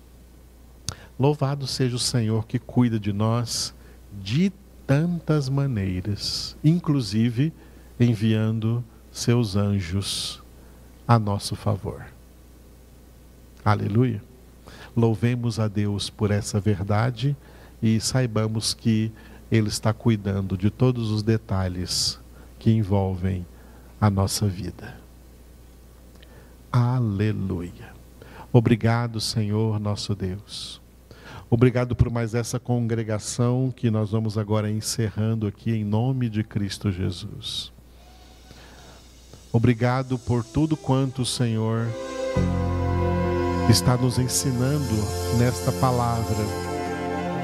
Louvado 1.16 1.64
seja 1.64 1.94
o 1.94 2.00
Senhor 2.00 2.44
que 2.44 2.58
cuida 2.58 2.98
de 2.98 3.12
nós 3.12 3.72
de 4.20 4.52
tantas 4.84 5.48
maneiras, 5.48 6.56
inclusive 6.64 7.52
enviando 8.00 8.84
seus 9.12 9.54
anjos 9.54 10.42
a 11.06 11.20
nosso 11.20 11.54
favor. 11.54 12.04
Aleluia. 13.64 14.20
Louvemos 14.96 15.60
a 15.60 15.68
Deus 15.68 16.08
por 16.08 16.30
essa 16.30 16.58
verdade 16.58 17.36
e 17.82 18.00
saibamos 18.00 18.72
que 18.72 19.12
Ele 19.52 19.68
está 19.68 19.92
cuidando 19.92 20.56
de 20.56 20.70
todos 20.70 21.10
os 21.10 21.22
detalhes 21.22 22.18
que 22.58 22.70
envolvem 22.70 23.46
a 24.00 24.08
nossa 24.08 24.46
vida. 24.46 24.96
Aleluia. 26.72 27.94
Obrigado, 28.52 29.20
Senhor 29.20 29.78
nosso 29.78 30.14
Deus 30.14 30.80
Obrigado 31.48 31.94
por 31.94 32.10
mais 32.10 32.34
essa 32.34 32.58
congregação 32.58 33.72
que 33.74 33.88
nós 33.88 34.10
vamos 34.10 34.36
agora 34.36 34.68
encerrando 34.68 35.46
aqui 35.46 35.70
em 35.70 35.84
nome 35.84 36.28
de 36.28 36.42
Cristo 36.42 36.90
Jesus. 36.90 37.72
Obrigado 39.52 40.18
por 40.18 40.42
tudo 40.42 40.76
quanto 40.76 41.22
o 41.22 41.26
Senhor 41.26 41.86
está 43.72 43.96
nos 43.96 44.18
ensinando 44.18 44.94
nesta 45.38 45.72
palavra. 45.72 46.44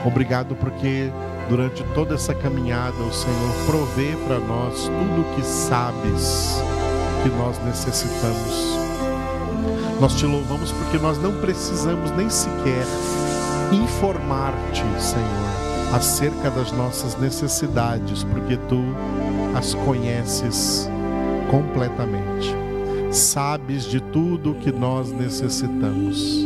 Obrigado 0.05 0.55
porque 0.57 1.11
durante 1.49 1.83
toda 1.95 2.15
essa 2.15 2.35
caminhada 2.35 2.97
o 2.97 3.13
Senhor 3.13 3.55
provê 3.67 4.17
para 4.27 4.39
nós 4.39 4.85
tudo 4.85 5.21
o 5.21 5.35
que 5.35 5.45
sabes 5.45 6.63
que 7.23 7.29
nós 7.31 7.59
necessitamos. 7.65 8.73
Nós 10.01 10.15
te 10.15 10.27
louvamos 10.27 10.73
porque 10.73 10.99
nós 10.99 11.19
não 11.19 11.41
precisamos 11.41 12.11
nem 12.13 12.29
sequer 12.29 12.87
informar-te, 13.73 14.83
Senhor, 15.01 15.95
acerca 15.95 16.51
das 16.51 16.73
nossas 16.73 17.17
necessidades, 17.19 18.25
porque 18.25 18.57
tu 18.69 18.81
as 19.57 19.75
conheces 19.75 20.89
completamente. 21.51 22.62
Sabes 23.13 23.85
de 23.85 24.01
tudo 24.01 24.53
o 24.53 24.55
que 24.55 24.73
nós 24.73 25.13
necessitamos. 25.13 26.43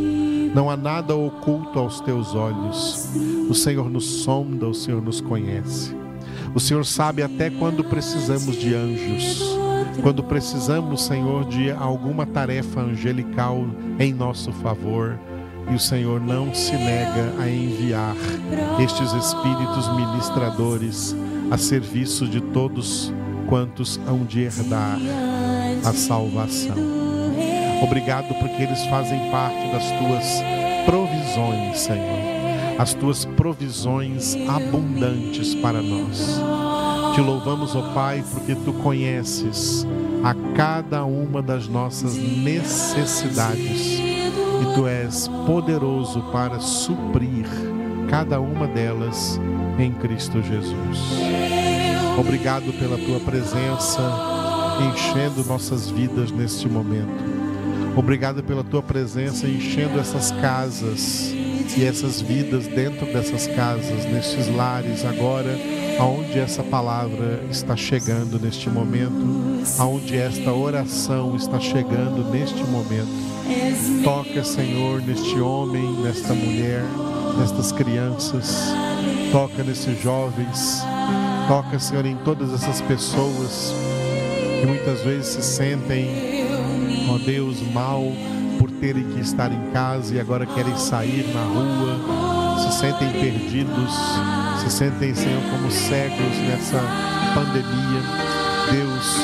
Não 0.52 0.68
há 0.68 0.76
nada 0.76 1.14
oculto 1.14 1.78
aos 1.78 2.00
teus 2.00 2.34
olhos. 2.34 3.08
O 3.48 3.54
Senhor 3.54 3.88
nos 3.88 4.04
sonda, 4.04 4.66
o 4.66 4.74
Senhor 4.74 5.00
nos 5.00 5.20
conhece. 5.20 5.94
O 6.56 6.58
Senhor 6.58 6.84
sabe 6.84 7.22
até 7.22 7.50
quando 7.50 7.84
precisamos 7.84 8.56
de 8.56 8.74
anjos. 8.74 9.56
Quando 10.02 10.24
precisamos, 10.24 11.04
Senhor, 11.04 11.44
de 11.44 11.70
alguma 11.70 12.26
tarefa 12.26 12.80
angelical 12.80 13.64
em 14.00 14.12
nosso 14.12 14.50
favor, 14.50 15.16
e 15.70 15.74
o 15.74 15.78
Senhor 15.78 16.20
não 16.20 16.52
se 16.52 16.72
nega 16.72 17.32
a 17.38 17.48
enviar 17.48 18.16
estes 18.82 19.12
espíritos 19.12 19.88
ministradores 19.94 21.14
a 21.48 21.56
serviço 21.56 22.26
de 22.26 22.40
todos 22.40 23.12
quantos 23.48 24.00
hão 24.08 24.24
de 24.24 24.40
herdar 24.40 24.98
a 25.86 25.92
salvação. 25.92 26.76
Obrigado 27.80 28.34
porque 28.40 28.64
eles 28.64 28.84
fazem 28.86 29.30
parte 29.30 29.70
das 29.70 29.84
tuas 29.92 30.42
provisões, 30.84 31.78
Senhor. 31.78 32.36
As 32.76 32.92
tuas 32.92 33.24
provisões 33.24 34.36
abundantes 34.48 35.54
para 35.54 35.80
nós. 35.80 36.40
Te 37.14 37.20
louvamos, 37.20 37.74
ó 37.76 37.82
Pai, 37.94 38.22
porque 38.32 38.54
tu 38.56 38.72
conheces 38.72 39.86
a 40.24 40.34
cada 40.56 41.04
uma 41.04 41.40
das 41.40 41.68
nossas 41.68 42.16
necessidades 42.16 44.00
e 44.00 44.74
tu 44.74 44.86
és 44.86 45.28
poderoso 45.46 46.20
para 46.32 46.58
suprir 46.58 47.46
cada 48.10 48.40
uma 48.40 48.66
delas 48.66 49.40
em 49.78 49.92
Cristo 49.92 50.42
Jesus. 50.42 50.98
Obrigado 52.18 52.72
pela 52.78 52.98
tua 52.98 53.20
presença 53.20 54.45
enchendo 54.82 55.44
nossas 55.44 55.90
vidas 55.90 56.30
neste 56.30 56.68
momento. 56.68 57.46
Obrigado 57.96 58.42
pela 58.42 58.62
tua 58.62 58.82
presença 58.82 59.48
enchendo 59.48 59.98
essas 59.98 60.30
casas 60.30 61.32
e 61.76 61.84
essas 61.84 62.20
vidas 62.20 62.66
dentro 62.66 63.06
dessas 63.06 63.46
casas, 63.46 64.04
nestes 64.04 64.54
lares 64.54 65.04
agora, 65.04 65.58
aonde 65.98 66.38
essa 66.38 66.62
palavra 66.62 67.42
está 67.50 67.74
chegando 67.74 68.38
neste 68.38 68.68
momento, 68.68 69.64
aonde 69.78 70.16
esta 70.16 70.52
oração 70.52 71.34
está 71.36 71.58
chegando 71.58 72.22
neste 72.30 72.62
momento. 72.64 73.08
Toca, 74.04 74.44
Senhor, 74.44 75.00
neste 75.00 75.38
homem, 75.40 75.90
nesta 76.02 76.34
mulher, 76.34 76.82
nestas 77.38 77.72
crianças. 77.72 78.74
Toca 79.32 79.62
nesses 79.64 80.00
jovens. 80.02 80.82
Toca, 81.48 81.78
Senhor, 81.78 82.04
em 82.04 82.16
todas 82.16 82.52
essas 82.52 82.80
pessoas 82.82 83.85
que 84.60 84.66
muitas 84.66 85.00
vezes 85.02 85.26
se 85.26 85.42
sentem, 85.42 86.46
ó 87.10 87.18
Deus, 87.18 87.60
mal 87.72 88.02
por 88.58 88.70
terem 88.70 89.04
que 89.04 89.20
estar 89.20 89.52
em 89.52 89.70
casa 89.70 90.14
e 90.14 90.20
agora 90.20 90.46
querem 90.46 90.76
sair 90.76 91.26
na 91.34 91.42
rua, 91.44 92.58
se 92.58 92.80
sentem 92.80 93.10
perdidos, 93.12 93.92
se 94.62 94.70
sentem, 94.70 95.14
Senhor, 95.14 95.42
como 95.50 95.70
cegos 95.70 96.36
nessa 96.48 96.80
pandemia. 97.34 98.02
Deus, 98.70 99.16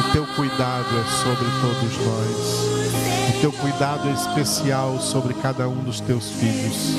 o 0.00 0.12
teu 0.12 0.26
cuidado 0.34 0.86
é 0.98 1.04
sobre 1.22 1.46
todos 1.60 2.06
nós. 2.06 2.72
O 3.28 3.40
teu 3.40 3.52
cuidado 3.52 4.08
é 4.08 4.12
especial 4.12 5.00
sobre 5.00 5.34
cada 5.34 5.68
um 5.68 5.82
dos 5.82 6.00
teus 6.00 6.30
filhos. 6.30 6.96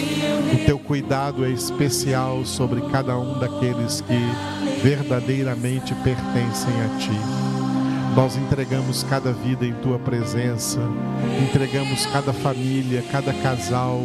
O 0.54 0.66
teu 0.66 0.78
cuidado 0.78 1.46
é 1.46 1.50
especial 1.50 2.46
sobre 2.46 2.82
cada 2.92 3.18
um 3.18 3.40
daqueles 3.40 4.02
que 4.02 4.63
verdadeiramente 4.84 5.96
pertencem 5.96 6.74
a 6.82 6.98
ti. 7.00 8.14
Nós 8.16 8.36
entregamos 8.36 9.02
cada 9.04 9.32
vida 9.32 9.66
em 9.66 9.74
tua 9.76 9.98
presença, 9.98 10.80
entregamos 11.42 12.06
cada 12.08 12.34
família, 12.34 13.02
cada 13.10 13.34
casal, 13.34 14.04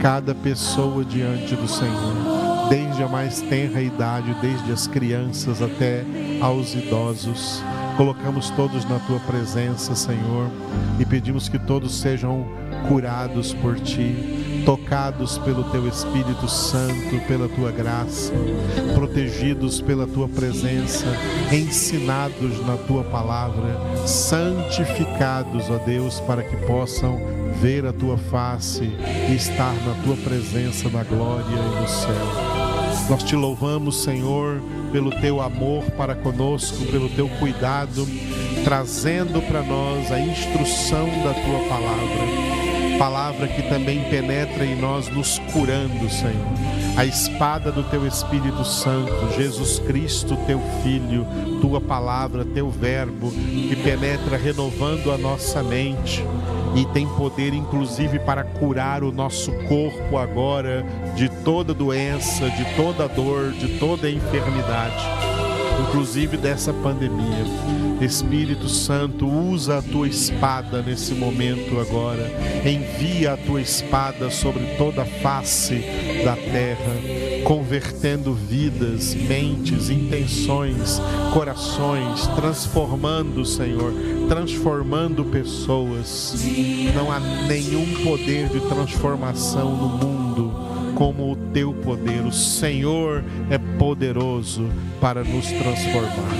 cada 0.00 0.34
pessoa 0.34 1.04
diante 1.04 1.54
do 1.54 1.68
Senhor, 1.68 2.68
desde 2.68 3.04
a 3.04 3.08
mais 3.08 3.40
tenra 3.40 3.80
idade, 3.80 4.36
desde 4.42 4.72
as 4.72 4.88
crianças 4.88 5.62
até 5.62 6.04
aos 6.40 6.74
idosos. 6.74 7.62
Colocamos 7.96 8.50
todos 8.50 8.84
na 8.84 8.98
tua 8.98 9.20
presença, 9.20 9.94
Senhor, 9.94 10.50
e 10.98 11.06
pedimos 11.06 11.48
que 11.48 11.58
todos 11.58 12.00
sejam 12.00 12.46
curados 12.88 13.54
por 13.54 13.78
ti, 13.78 14.51
tocados 14.64 15.38
pelo 15.38 15.64
teu 15.64 15.86
Espírito 15.88 16.48
Santo, 16.48 17.20
pela 17.26 17.48
tua 17.48 17.70
graça, 17.70 18.32
protegidos 18.94 19.80
pela 19.80 20.06
tua 20.06 20.28
presença, 20.28 21.06
ensinados 21.52 22.64
na 22.66 22.76
tua 22.76 23.04
palavra, 23.04 23.78
santificados, 24.06 25.70
ó 25.70 25.78
Deus, 25.78 26.20
para 26.20 26.42
que 26.42 26.56
possam 26.66 27.18
ver 27.60 27.86
a 27.86 27.92
tua 27.92 28.16
face 28.16 28.84
e 29.28 29.34
estar 29.34 29.74
na 29.84 29.94
tua 30.02 30.16
presença 30.16 30.88
na 30.88 31.04
glória 31.04 31.44
e 31.44 31.80
no 31.80 31.88
céu. 31.88 32.52
Nós 33.10 33.22
te 33.24 33.34
louvamos, 33.34 34.02
Senhor, 34.02 34.60
pelo 34.90 35.10
teu 35.20 35.40
amor 35.40 35.84
para 35.96 36.14
conosco, 36.14 36.84
pelo 36.86 37.08
teu 37.10 37.28
cuidado, 37.28 38.06
trazendo 38.64 39.42
para 39.42 39.62
nós 39.62 40.12
a 40.12 40.20
instrução 40.20 41.06
da 41.24 41.34
tua 41.34 41.68
palavra. 41.68 42.61
Palavra 43.02 43.48
que 43.48 43.62
também 43.62 44.00
penetra 44.04 44.64
em 44.64 44.76
nós, 44.76 45.08
nos 45.08 45.36
curando, 45.52 46.08
Senhor. 46.08 46.36
A 46.96 47.04
espada 47.04 47.72
do 47.72 47.82
teu 47.82 48.06
Espírito 48.06 48.64
Santo, 48.64 49.28
Jesus 49.36 49.80
Cristo, 49.80 50.36
teu 50.46 50.60
Filho, 50.84 51.26
tua 51.60 51.80
palavra, 51.80 52.44
teu 52.44 52.70
Verbo, 52.70 53.32
que 53.32 53.74
penetra 53.74 54.36
renovando 54.36 55.10
a 55.10 55.18
nossa 55.18 55.64
mente 55.64 56.24
e 56.76 56.84
tem 56.94 57.08
poder, 57.08 57.52
inclusive, 57.52 58.20
para 58.20 58.44
curar 58.44 59.02
o 59.02 59.10
nosso 59.10 59.50
corpo 59.66 60.16
agora 60.16 60.86
de 61.16 61.28
toda 61.28 61.74
doença, 61.74 62.48
de 62.50 62.64
toda 62.76 63.08
dor, 63.08 63.50
de 63.50 63.80
toda 63.80 64.08
enfermidade, 64.08 65.04
inclusive 65.80 66.36
dessa 66.36 66.72
pandemia. 66.72 67.44
Espírito 68.04 68.68
Santo, 68.68 69.26
usa 69.26 69.78
a 69.78 69.82
tua 69.82 70.08
espada 70.08 70.82
nesse 70.82 71.14
momento 71.14 71.78
agora. 71.78 72.30
Envia 72.64 73.34
a 73.34 73.36
tua 73.36 73.60
espada 73.60 74.30
sobre 74.30 74.64
toda 74.76 75.02
a 75.02 75.06
face 75.06 75.84
da 76.24 76.34
terra, 76.34 77.44
convertendo 77.44 78.34
vidas, 78.34 79.14
mentes, 79.14 79.88
intenções, 79.88 81.00
corações, 81.32 82.26
transformando, 82.28 83.44
Senhor, 83.44 83.92
transformando 84.28 85.24
pessoas. 85.24 86.44
Não 86.94 87.12
há 87.12 87.20
nenhum 87.20 87.86
poder 88.02 88.48
de 88.48 88.60
transformação 88.60 89.76
no 89.76 89.88
mundo 89.88 90.72
como 90.94 91.32
o 91.32 91.36
teu 91.52 91.72
poder. 91.72 92.24
O 92.24 92.32
Senhor 92.32 93.24
é 93.50 93.58
poderoso 93.92 94.70
para 95.02 95.22
nos 95.22 95.46
transformar. 95.48 96.34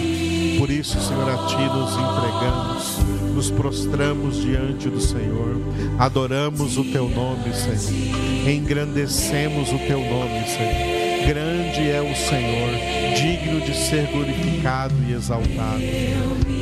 Por 0.59 0.71
isso, 0.71 0.99
Senhor, 0.99 1.29
a 1.29 1.47
Ti 1.47 1.57
nos 1.57 1.93
entregamos, 1.93 3.35
nos 3.35 3.51
prostramos 3.51 4.41
diante 4.41 4.89
do 4.89 4.99
Senhor, 4.99 5.61
adoramos 5.99 6.79
o 6.79 6.85
Teu 6.85 7.11
nome, 7.11 7.53
Senhor, 7.53 8.49
engrandecemos 8.49 9.71
o 9.71 9.79
Teu 9.87 10.01
nome, 10.01 10.47
Senhor. 10.47 11.03
Grande 11.27 11.91
é 11.91 12.01
o 12.01 12.17
Senhor, 12.17 12.71
digno 13.15 13.61
de 13.61 13.77
ser 13.77 14.07
glorificado 14.07 14.95
e 15.07 15.13
exaltado. 15.13 15.83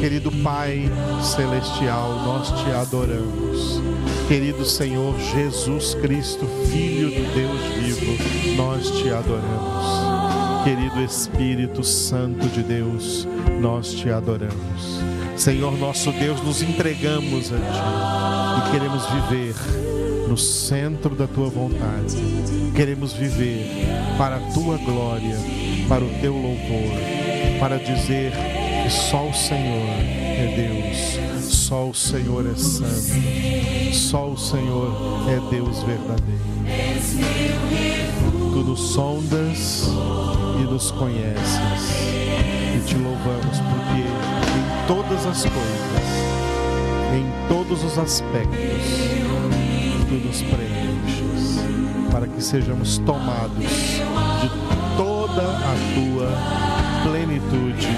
Querido 0.01 0.33
Pai 0.43 0.91
Celestial, 1.23 2.21
nós 2.25 2.51
te 2.61 2.71
adoramos. 2.71 3.81
Querido 4.29 4.65
Senhor 4.65 5.15
Jesus 5.19 5.95
Cristo, 5.95 6.47
Filho 6.71 7.11
do 7.11 7.35
Deus 7.35 7.61
vivo, 7.81 8.57
nós 8.57 8.91
te 8.91 9.09
adoramos. 9.09 10.20
Querido 10.65 11.03
Espírito 11.03 11.83
Santo 11.83 12.47
de 12.49 12.63
Deus, 12.63 13.27
nós 13.61 13.95
te 13.95 14.11
adoramos. 14.11 15.01
Senhor 15.35 15.73
nosso 15.79 16.13
Deus, 16.13 16.43
nos 16.43 16.61
entregamos 16.61 17.51
a 17.51 17.57
Ti 17.57 18.69
e 18.69 18.71
queremos 18.71 19.07
viver 19.07 19.55
no 20.29 20.37
centro 20.37 21.15
da 21.15 21.27
Tua 21.27 21.49
vontade. 21.49 22.15
Queremos 22.77 23.15
viver 23.15 23.67
para 24.19 24.37
a 24.37 24.41
Tua 24.53 24.77
glória, 24.77 25.37
para 25.89 26.05
o 26.05 26.11
Teu 26.21 26.35
louvor, 26.35 26.93
para 27.59 27.79
dizer 27.79 28.33
que 28.85 28.91
só 28.91 29.29
o 29.29 29.35
Senhor 29.35 29.89
é 29.89 30.55
Deus, 30.57 31.19
só 31.43 31.89
o 31.89 31.95
Senhor 31.95 32.47
é 32.47 32.55
santo, 32.55 33.95
só 33.95 34.29
o 34.29 34.37
Senhor 34.37 34.93
é 35.27 35.51
Deus 35.51 35.83
verdadeiro. 35.85 36.51
Tu 38.53 38.59
nos 38.63 38.81
sondas 38.93 39.89
e 40.61 40.65
nos 40.65 40.91
conheces, 40.91 41.59
e 42.77 42.85
te 42.87 42.95
louvamos 42.97 43.59
porque 43.59 44.03
em 44.03 44.87
todas 44.87 45.27
as 45.27 45.43
coisas, 45.43 46.11
em 47.15 47.49
todos 47.49 47.83
os 47.83 47.99
aspectos, 47.99 48.59
tu 50.09 50.15
nos 50.15 50.43
preenches, 50.43 51.65
para 52.13 52.27
que 52.27 52.43
sejamos 52.43 52.99
tomados 52.99 53.57
de 53.59 54.51
toda 54.97 55.43
a 55.43 55.75
tua 55.95 57.11
plenitude 57.11 57.89